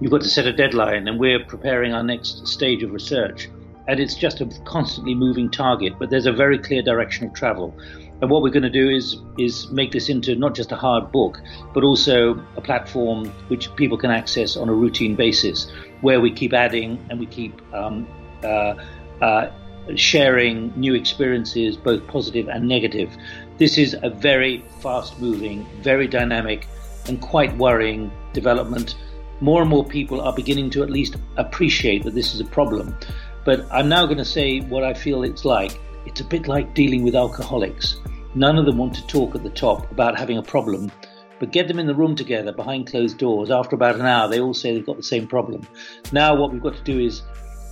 you've 0.00 0.10
got 0.10 0.22
to 0.22 0.28
set 0.28 0.46
a 0.46 0.52
deadline, 0.52 1.08
and 1.08 1.18
we're 1.18 1.44
preparing 1.44 1.92
our 1.92 2.02
next 2.02 2.46
stage 2.46 2.82
of 2.82 2.92
research, 2.92 3.48
and 3.88 4.00
it's 4.00 4.14
just 4.14 4.40
a 4.40 4.46
constantly 4.64 5.14
moving 5.14 5.50
target. 5.50 5.94
But 5.98 6.10
there's 6.10 6.26
a 6.26 6.32
very 6.32 6.58
clear 6.58 6.82
direction 6.82 7.26
of 7.26 7.34
travel, 7.34 7.76
and 8.20 8.30
what 8.30 8.42
we're 8.42 8.50
going 8.50 8.62
to 8.62 8.70
do 8.70 8.88
is 8.88 9.16
is 9.38 9.70
make 9.70 9.92
this 9.92 10.08
into 10.08 10.34
not 10.36 10.54
just 10.54 10.72
a 10.72 10.76
hard 10.76 11.10
book, 11.10 11.40
but 11.74 11.82
also 11.82 12.40
a 12.56 12.60
platform 12.60 13.26
which 13.48 13.74
people 13.76 13.98
can 13.98 14.10
access 14.10 14.56
on 14.56 14.68
a 14.68 14.74
routine 14.74 15.16
basis, 15.16 15.70
where 16.02 16.20
we 16.20 16.32
keep 16.32 16.52
adding 16.52 17.04
and 17.10 17.18
we 17.18 17.26
keep 17.26 17.60
um, 17.74 18.06
uh, 18.44 18.74
uh, 19.20 19.50
sharing 19.96 20.72
new 20.76 20.94
experiences, 20.94 21.76
both 21.76 22.06
positive 22.06 22.48
and 22.48 22.68
negative. 22.68 23.10
This 23.58 23.78
is 23.78 23.96
a 24.02 24.10
very 24.10 24.64
fast 24.80 25.20
moving, 25.20 25.66
very 25.82 26.08
dynamic, 26.08 26.66
and 27.06 27.20
quite 27.20 27.56
worrying 27.56 28.10
development. 28.32 28.96
More 29.40 29.60
and 29.60 29.70
more 29.70 29.84
people 29.84 30.20
are 30.20 30.32
beginning 30.32 30.70
to 30.70 30.82
at 30.82 30.90
least 30.90 31.16
appreciate 31.36 32.02
that 32.04 32.14
this 32.14 32.34
is 32.34 32.40
a 32.40 32.44
problem. 32.44 32.96
But 33.44 33.66
I'm 33.70 33.88
now 33.88 34.06
going 34.06 34.18
to 34.18 34.24
say 34.24 34.60
what 34.60 34.84
I 34.84 34.94
feel 34.94 35.22
it's 35.22 35.44
like. 35.44 35.78
It's 36.06 36.20
a 36.20 36.24
bit 36.24 36.48
like 36.48 36.74
dealing 36.74 37.02
with 37.02 37.14
alcoholics. 37.14 37.96
None 38.34 38.56
of 38.56 38.64
them 38.64 38.78
want 38.78 38.94
to 38.94 39.06
talk 39.06 39.34
at 39.34 39.42
the 39.42 39.50
top 39.50 39.90
about 39.92 40.18
having 40.18 40.38
a 40.38 40.42
problem, 40.42 40.90
but 41.38 41.52
get 41.52 41.68
them 41.68 41.78
in 41.78 41.86
the 41.86 41.94
room 41.94 42.16
together 42.16 42.52
behind 42.52 42.86
closed 42.86 43.18
doors. 43.18 43.50
After 43.50 43.76
about 43.76 43.96
an 43.96 44.06
hour, 44.06 44.28
they 44.28 44.40
all 44.40 44.54
say 44.54 44.72
they've 44.72 44.86
got 44.86 44.96
the 44.96 45.02
same 45.02 45.26
problem. 45.26 45.66
Now, 46.10 46.34
what 46.34 46.52
we've 46.52 46.62
got 46.62 46.76
to 46.76 46.82
do 46.84 46.98
is 46.98 47.22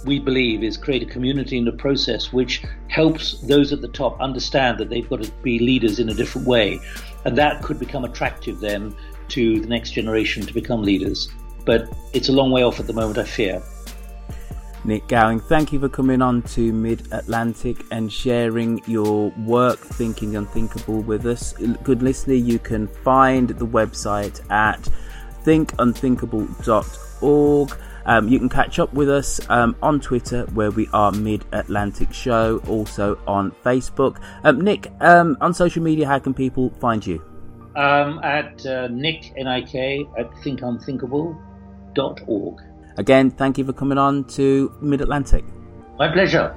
we 0.04 0.18
believe 0.18 0.62
is 0.62 0.76
create 0.76 1.02
a 1.02 1.06
community 1.06 1.58
in 1.58 1.68
a 1.68 1.72
process 1.72 2.32
which 2.32 2.62
helps 2.88 3.40
those 3.40 3.72
at 3.72 3.80
the 3.80 3.88
top 3.88 4.20
understand 4.20 4.78
that 4.78 4.88
they've 4.88 5.08
got 5.08 5.22
to 5.22 5.30
be 5.42 5.58
leaders 5.58 5.98
in 5.98 6.08
a 6.08 6.14
different 6.14 6.46
way. 6.46 6.80
And 7.24 7.36
that 7.38 7.62
could 7.62 7.78
become 7.78 8.04
attractive 8.04 8.60
then 8.60 8.94
to 9.28 9.60
the 9.60 9.66
next 9.66 9.90
generation 9.90 10.44
to 10.46 10.54
become 10.54 10.82
leaders. 10.82 11.28
But 11.64 11.92
it's 12.12 12.28
a 12.28 12.32
long 12.32 12.50
way 12.50 12.62
off 12.62 12.80
at 12.80 12.86
the 12.86 12.92
moment, 12.92 13.18
I 13.18 13.24
fear. 13.24 13.62
Nik 14.82 15.06
Gowing, 15.08 15.40
thank 15.40 15.74
you 15.74 15.80
for 15.80 15.90
coming 15.90 16.22
on 16.22 16.40
to 16.42 16.72
Mid 16.72 17.06
Atlantic 17.12 17.84
and 17.90 18.10
sharing 18.10 18.80
your 18.86 19.28
work, 19.44 19.78
Thinking 19.78 20.36
Unthinkable, 20.36 21.02
with 21.02 21.26
us. 21.26 21.52
Good 21.82 22.02
listener, 22.02 22.32
you 22.32 22.58
can 22.58 22.88
find 22.88 23.50
the 23.50 23.66
website 23.66 24.40
at 24.50 24.88
thinkunthinkable.org. 25.44 27.78
Um, 28.06 28.28
you 28.28 28.38
can 28.38 28.48
catch 28.48 28.78
up 28.78 28.92
with 28.92 29.10
us 29.10 29.40
um, 29.48 29.74
on 29.82 29.98
Twitter, 30.00 30.44
where 30.54 30.70
we 30.70 30.86
are 30.92 31.10
Mid 31.12 31.44
Atlantic 31.52 32.12
Show, 32.12 32.60
also 32.66 33.18
on 33.26 33.52
Facebook. 33.64 34.18
Um, 34.44 34.60
Nik, 34.60 34.92
um, 35.00 35.38
on 35.40 35.54
social 35.54 35.82
media, 35.82 36.06
how 36.06 36.18
can 36.18 36.34
people 36.34 36.70
find 36.80 37.06
you? 37.06 37.22
Um, 37.76 38.18
at 38.22 38.66
uh, 38.66 38.88
Nik, 38.88 39.32
N-I-K, 39.36 40.06
at 40.18 40.30
thinkunthinkable.org. 40.32 42.60
Again, 42.98 43.30
thank 43.30 43.56
you 43.58 43.64
for 43.64 43.72
coming 43.72 43.98
on 43.98 44.24
to 44.24 44.72
Mid 44.80 45.00
Atlantic. 45.00 45.44
My 45.98 46.12
pleasure. 46.12 46.56